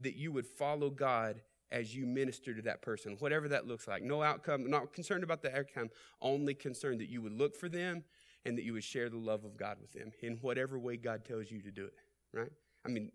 that 0.00 0.16
you 0.16 0.32
would 0.32 0.46
follow 0.46 0.90
God 0.90 1.42
as 1.70 1.94
you 1.94 2.06
minister 2.06 2.54
to 2.54 2.62
that 2.62 2.82
person, 2.82 3.16
whatever 3.18 3.48
that 3.48 3.66
looks 3.66 3.88
like. 3.88 4.02
No 4.02 4.22
outcome, 4.22 4.70
not 4.70 4.92
concerned 4.92 5.24
about 5.24 5.42
the 5.42 5.56
outcome, 5.56 5.90
only 6.22 6.54
concerned 6.54 7.00
that 7.00 7.08
you 7.08 7.20
would 7.20 7.32
look 7.32 7.56
for 7.56 7.68
them 7.68 8.04
and 8.44 8.56
that 8.56 8.64
you 8.64 8.74
would 8.74 8.84
share 8.84 9.08
the 9.08 9.18
love 9.18 9.44
of 9.44 9.56
God 9.56 9.78
with 9.80 9.92
them 9.92 10.12
in 10.20 10.36
whatever 10.36 10.78
way 10.78 10.96
God 10.96 11.24
tells 11.24 11.50
you 11.50 11.62
to 11.62 11.70
do 11.70 11.86
it, 11.86 11.94
right? 12.32 12.52
I 12.84 12.88
mean, 12.90 13.10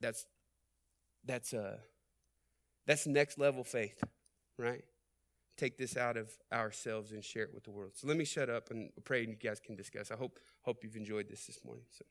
that's 0.00 0.26
that's 1.24 1.52
uh 1.52 1.76
that's 2.86 3.06
next 3.06 3.38
level 3.38 3.64
faith, 3.64 4.02
right? 4.58 4.82
Take 5.56 5.76
this 5.76 5.96
out 5.96 6.16
of 6.16 6.30
ourselves 6.52 7.12
and 7.12 7.22
share 7.22 7.42
it 7.42 7.52
with 7.52 7.64
the 7.64 7.70
world. 7.70 7.92
So 7.94 8.06
let 8.08 8.16
me 8.16 8.24
shut 8.24 8.48
up 8.48 8.70
and 8.70 8.90
pray 9.04 9.24
and 9.24 9.30
you 9.30 9.36
guys 9.36 9.60
can 9.60 9.76
discuss. 9.76 10.10
I 10.10 10.16
hope 10.16 10.38
hope 10.62 10.82
you've 10.82 10.96
enjoyed 10.96 11.28
this 11.28 11.46
this 11.46 11.60
morning. 11.64 11.84
So 11.90 12.04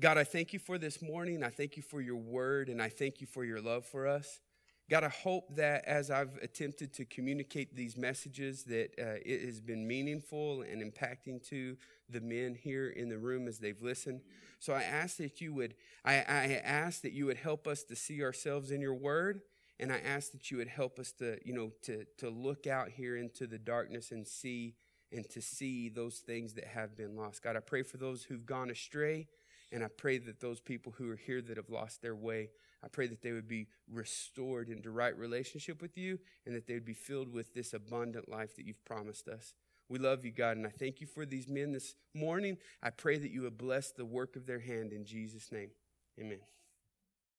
God, 0.00 0.16
I 0.16 0.24
thank 0.24 0.54
you 0.54 0.58
for 0.58 0.78
this 0.78 1.02
morning. 1.02 1.44
I 1.44 1.50
thank 1.50 1.76
you 1.76 1.82
for 1.82 2.00
your 2.00 2.16
word 2.16 2.70
and 2.70 2.80
I 2.80 2.88
thank 2.88 3.20
you 3.20 3.26
for 3.26 3.44
your 3.44 3.60
love 3.60 3.84
for 3.84 4.06
us. 4.06 4.40
God, 4.88 5.04
I 5.04 5.10
hope 5.10 5.54
that 5.56 5.84
as 5.84 6.10
I've 6.10 6.38
attempted 6.40 6.94
to 6.94 7.04
communicate 7.04 7.76
these 7.76 7.98
messages, 7.98 8.64
that 8.64 8.94
uh, 8.98 9.20
it 9.22 9.44
has 9.44 9.60
been 9.60 9.86
meaningful 9.86 10.62
and 10.62 10.82
impacting 10.82 11.46
to 11.50 11.76
the 12.08 12.22
men 12.22 12.54
here 12.54 12.88
in 12.88 13.10
the 13.10 13.18
room 13.18 13.46
as 13.46 13.58
they've 13.58 13.80
listened. 13.82 14.22
So 14.58 14.72
I 14.72 14.82
ask 14.84 15.18
that 15.18 15.42
you 15.42 15.52
would, 15.52 15.74
I, 16.02 16.14
I 16.14 16.60
ask 16.64 17.02
that 17.02 17.12
you 17.12 17.26
would 17.26 17.36
help 17.36 17.68
us 17.68 17.82
to 17.84 17.94
see 17.94 18.22
ourselves 18.22 18.70
in 18.70 18.80
your 18.80 18.94
word, 18.94 19.42
and 19.78 19.92
I 19.92 19.98
ask 19.98 20.32
that 20.32 20.50
you 20.50 20.56
would 20.56 20.68
help 20.68 20.98
us 20.98 21.12
to, 21.18 21.38
you 21.44 21.52
know, 21.52 21.72
to 21.82 22.04
to 22.18 22.30
look 22.30 22.66
out 22.66 22.88
here 22.88 23.16
into 23.16 23.46
the 23.46 23.58
darkness 23.58 24.10
and 24.10 24.26
see 24.26 24.74
and 25.12 25.28
to 25.30 25.40
see 25.40 25.88
those 25.88 26.18
things 26.18 26.54
that 26.54 26.66
have 26.66 26.96
been 26.96 27.16
lost. 27.16 27.42
God, 27.42 27.56
I 27.56 27.60
pray 27.60 27.82
for 27.82 27.96
those 27.96 28.24
who've 28.24 28.46
gone 28.46 28.70
astray, 28.70 29.28
and 29.72 29.84
I 29.84 29.88
pray 29.88 30.18
that 30.18 30.40
those 30.40 30.60
people 30.60 30.92
who 30.96 31.10
are 31.10 31.16
here 31.16 31.40
that 31.42 31.56
have 31.56 31.70
lost 31.70 32.02
their 32.02 32.14
way 32.14 32.50
I 32.82 32.88
pray 32.88 33.06
that 33.08 33.22
they 33.22 33.32
would 33.32 33.48
be 33.48 33.68
restored 33.90 34.68
into 34.68 34.90
right 34.90 35.16
relationship 35.16 35.82
with 35.82 35.98
you 35.98 36.18
and 36.46 36.54
that 36.54 36.66
they 36.66 36.74
would 36.74 36.84
be 36.84 36.94
filled 36.94 37.32
with 37.32 37.52
this 37.52 37.74
abundant 37.74 38.28
life 38.28 38.56
that 38.56 38.66
you've 38.66 38.84
promised 38.84 39.28
us. 39.28 39.54
We 39.88 39.98
love 39.98 40.24
you, 40.24 40.30
God, 40.30 40.56
and 40.56 40.66
I 40.66 40.70
thank 40.70 41.00
you 41.00 41.06
for 41.06 41.26
these 41.26 41.48
men 41.48 41.72
this 41.72 41.94
morning. 42.14 42.56
I 42.82 42.90
pray 42.90 43.18
that 43.18 43.30
you 43.30 43.42
would 43.42 43.58
bless 43.58 43.90
the 43.90 44.04
work 44.04 44.36
of 44.36 44.46
their 44.46 44.60
hand 44.60 44.92
in 44.92 45.04
Jesus' 45.04 45.50
name. 45.50 45.70
Amen. 46.18 46.38